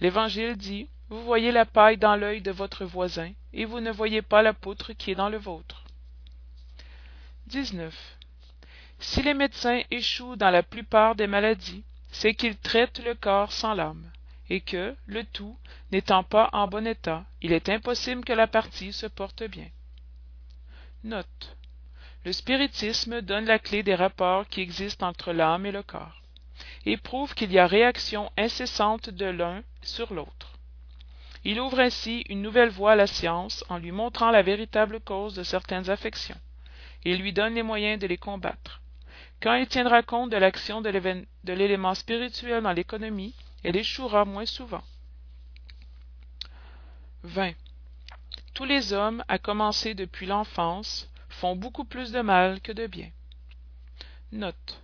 L'évangile 0.00 0.56
dit 0.56 0.88
vous 1.10 1.22
voyez 1.24 1.52
la 1.52 1.64
paille 1.64 1.96
dans 1.96 2.16
l'œil 2.16 2.42
de 2.42 2.50
votre 2.50 2.84
voisin 2.84 3.32
et 3.52 3.64
vous 3.64 3.80
ne 3.80 3.90
voyez 3.90 4.20
pas 4.20 4.42
la 4.42 4.52
poutre 4.52 4.92
qui 4.92 5.10
est 5.10 5.14
dans 5.14 5.30
le 5.30 5.38
vôtre 5.38 5.84
si 9.00 9.22
les 9.22 9.34
médecins 9.34 9.82
échouent 9.90 10.36
dans 10.36 10.50
la 10.50 10.62
plupart 10.62 11.14
des 11.14 11.26
maladies 11.26 11.84
c'est 12.10 12.34
qu'ils 12.34 12.56
traitent 12.56 13.02
le 13.04 13.14
corps 13.14 13.52
sans 13.52 13.74
l'âme 13.74 14.10
et 14.50 14.60
que 14.60 14.96
le 15.06 15.24
tout 15.24 15.56
n'étant 15.92 16.24
pas 16.24 16.50
en 16.52 16.68
bon 16.68 16.86
état 16.86 17.24
il 17.42 17.52
est 17.52 17.68
impossible 17.68 18.24
que 18.24 18.32
la 18.32 18.46
partie 18.46 18.92
se 18.92 19.06
porte 19.06 19.44
bien. 19.44 19.68
Note. 21.04 21.56
Le 22.24 22.32
spiritisme 22.32 23.20
donne 23.22 23.44
la 23.46 23.58
clef 23.58 23.84
des 23.84 23.94
rapports 23.94 24.46
qui 24.48 24.60
existent 24.60 25.06
entre 25.06 25.32
l'âme 25.32 25.66
et 25.66 25.72
le 25.72 25.82
corps 25.82 26.22
et 26.84 26.96
prouve 26.96 27.34
qu'il 27.34 27.52
y 27.52 27.58
a 27.58 27.66
réaction 27.66 28.30
incessante 28.36 29.10
de 29.10 29.26
l'un 29.26 29.62
sur 29.82 30.12
l'autre. 30.12 30.58
Il 31.44 31.60
ouvre 31.60 31.80
ainsi 31.80 32.24
une 32.28 32.42
nouvelle 32.42 32.70
voie 32.70 32.92
à 32.92 32.96
la 32.96 33.06
science 33.06 33.64
en 33.68 33.78
lui 33.78 33.92
montrant 33.92 34.30
la 34.30 34.42
véritable 34.42 35.00
cause 35.00 35.34
de 35.34 35.44
certaines 35.44 35.88
affections 35.88 36.40
et 37.04 37.16
lui 37.16 37.32
donne 37.32 37.54
les 37.54 37.62
moyens 37.62 38.00
de 38.00 38.06
les 38.06 38.18
combattre 38.18 38.80
quand 39.40 39.54
il 39.54 39.68
tiendra 39.68 40.02
compte 40.02 40.30
de 40.30 40.36
l'action 40.36 40.80
de 40.80 41.52
l'élément 41.52 41.94
spirituel 41.94 42.62
dans 42.62 42.72
l'économie 42.72 43.34
elle 43.64 43.76
échouera 43.76 44.24
moins 44.24 44.46
souvent. 44.46 44.82
Tous 48.54 48.64
les 48.64 48.92
hommes 48.92 49.24
à 49.28 49.38
commencer 49.38 49.94
depuis 49.94 50.26
l'enfance 50.26 51.08
font 51.28 51.56
beaucoup 51.56 51.84
plus 51.84 52.12
de 52.12 52.20
mal 52.20 52.60
que 52.60 52.72
de 52.72 52.86
bien. 52.86 53.10
Note. 54.32 54.80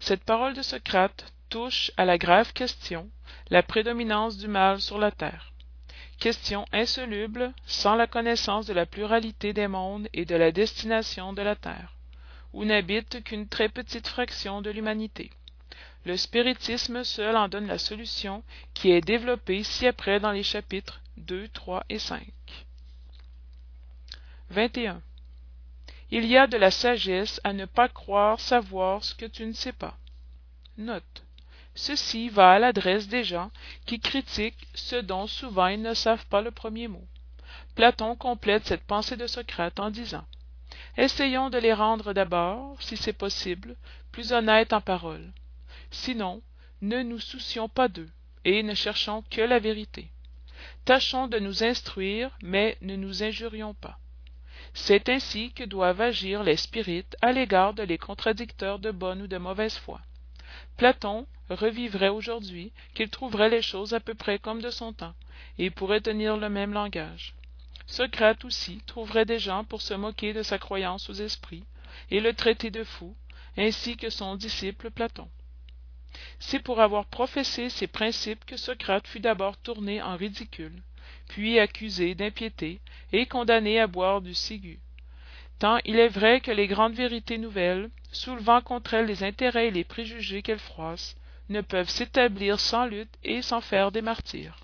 Cette 0.00 0.24
parole 0.24 0.54
de 0.54 0.62
socrate 0.62 1.32
touche 1.48 1.90
à 1.96 2.04
la 2.04 2.18
grave 2.18 2.52
question 2.52 3.08
la 3.50 3.62
prédominance 3.62 4.36
du 4.36 4.48
mal 4.48 4.80
sur 4.80 4.98
la 4.98 5.10
terre. 5.10 5.52
Question 6.18 6.64
insoluble 6.72 7.52
sans 7.66 7.94
la 7.94 8.06
connaissance 8.06 8.66
de 8.66 8.72
la 8.72 8.86
pluralité 8.86 9.52
des 9.52 9.68
mondes 9.68 10.08
et 10.12 10.24
de 10.24 10.34
la 10.34 10.50
destination 10.50 11.32
de 11.32 11.42
la 11.42 11.56
terre 11.56 11.97
où 12.52 12.64
n'habite 12.64 13.22
qu'une 13.24 13.48
très 13.48 13.68
petite 13.68 14.08
fraction 14.08 14.62
de 14.62 14.70
l'humanité. 14.70 15.30
Le 16.04 16.16
spiritisme 16.16 17.04
seul 17.04 17.36
en 17.36 17.48
donne 17.48 17.66
la 17.66 17.78
solution 17.78 18.42
qui 18.74 18.90
est 18.90 19.00
développée 19.00 19.62
ci-après 19.64 20.20
dans 20.20 20.32
les 20.32 20.42
chapitres 20.42 21.00
ii 21.16 21.50
et 24.56 24.90
il 26.10 26.24
y 26.24 26.36
a 26.38 26.46
de 26.46 26.56
la 26.56 26.70
sagesse 26.70 27.40
à 27.44 27.52
ne 27.52 27.66
pas 27.66 27.88
croire 27.88 28.40
savoir 28.40 29.04
ce 29.04 29.14
que 29.14 29.26
tu 29.26 29.44
ne 29.44 29.52
sais 29.52 29.72
pas. 29.72 29.96
Note. 30.78 31.22
Ceci 31.74 32.28
va 32.28 32.52
à 32.52 32.58
l'adresse 32.58 33.08
des 33.08 33.24
gens 33.24 33.50
qui 33.84 34.00
critiquent 34.00 34.66
ce 34.74 34.96
dont 34.96 35.26
souvent 35.26 35.66
ils 35.66 35.82
ne 35.82 35.94
savent 35.94 36.26
pas 36.26 36.40
le 36.40 36.50
premier 36.50 36.88
mot. 36.88 37.04
Platon 37.74 38.16
complète 38.16 38.66
cette 38.66 38.84
pensée 38.84 39.16
de 39.16 39.26
socrate 39.26 39.78
en 39.78 39.90
disant 39.90 40.24
essayons 40.98 41.48
de 41.48 41.58
les 41.58 41.72
rendre 41.72 42.12
d'abord 42.12 42.82
si 42.82 42.96
c'est 42.96 43.12
possible 43.12 43.76
plus 44.10 44.32
honnêtes 44.32 44.72
en 44.72 44.80
parole. 44.80 45.32
Sinon 45.92 46.42
ne 46.82 47.02
nous 47.02 47.20
soucions 47.20 47.68
pas 47.68 47.86
d'eux 47.88 48.10
et 48.44 48.64
ne 48.64 48.74
cherchons 48.74 49.22
que 49.30 49.40
la 49.40 49.60
vérité. 49.60 50.10
Tâchons 50.84 51.28
de 51.28 51.38
nous 51.38 51.62
instruire 51.62 52.36
mais 52.42 52.76
ne 52.82 52.96
nous 52.96 53.22
injurions 53.22 53.74
pas. 53.74 53.98
C'est 54.74 55.08
ainsi 55.08 55.52
que 55.52 55.62
doivent 55.62 56.00
agir 56.00 56.42
les 56.42 56.56
spirites 56.56 57.16
à 57.22 57.30
l'égard 57.30 57.74
de 57.74 57.84
les 57.84 57.98
contradicteurs 57.98 58.80
de 58.80 58.90
bonne 58.90 59.22
ou 59.22 59.26
de 59.28 59.38
mauvaise 59.38 59.76
foi. 59.76 60.00
Platon 60.76 61.26
revivrait 61.48 62.08
aujourd'hui 62.08 62.72
qu'il 62.94 63.08
trouverait 63.08 63.50
les 63.50 63.62
choses 63.62 63.94
à 63.94 64.00
peu 64.00 64.14
près 64.14 64.40
comme 64.40 64.60
de 64.60 64.70
son 64.70 64.92
temps 64.92 65.14
et 65.58 65.70
pourrait 65.70 66.00
tenir 66.00 66.36
le 66.36 66.48
même 66.48 66.72
langage 66.72 67.34
socrate 67.88 68.44
aussi 68.44 68.80
trouverait 68.86 69.24
des 69.24 69.38
gens 69.38 69.64
pour 69.64 69.82
se 69.82 69.94
moquer 69.94 70.32
de 70.32 70.42
sa 70.42 70.58
croyance 70.58 71.08
aux 71.08 71.14
esprits 71.14 71.64
et 72.10 72.20
le 72.20 72.34
traiter 72.34 72.70
de 72.70 72.84
fou 72.84 73.16
ainsi 73.56 73.96
que 73.96 74.10
son 74.10 74.36
disciple 74.36 74.90
platon. 74.90 75.28
C'est 76.38 76.60
pour 76.60 76.80
avoir 76.80 77.06
professé 77.06 77.70
ces 77.70 77.86
principes 77.86 78.44
que 78.44 78.56
socrate 78.56 79.06
fut 79.06 79.20
d'abord 79.20 79.56
tourné 79.56 80.00
en 80.02 80.16
ridicule 80.16 80.82
puis 81.28 81.58
accusé 81.58 82.14
d'impiété 82.14 82.80
et 83.12 83.26
condamné 83.26 83.80
à 83.80 83.86
boire 83.86 84.20
du 84.20 84.34
ciguë 84.34 84.78
tant 85.58 85.78
il 85.84 85.98
est 85.98 86.08
vrai 86.08 86.40
que 86.40 86.50
les 86.50 86.66
grandes 86.66 86.94
vérités 86.94 87.38
nouvelles 87.38 87.90
soulevant 88.12 88.60
contre 88.60 88.94
elles 88.94 89.06
les 89.06 89.24
intérêts 89.24 89.68
et 89.68 89.72
les 89.72 89.84
préjugés 89.84 90.42
qu'elles 90.42 90.58
froissent 90.58 91.16
ne 91.48 91.62
peuvent 91.62 91.88
s'établir 91.88 92.60
sans 92.60 92.86
lutte 92.86 93.14
et 93.24 93.42
sans 93.42 93.60
faire 93.60 93.90
des 93.90 94.02
martyrs 94.02 94.60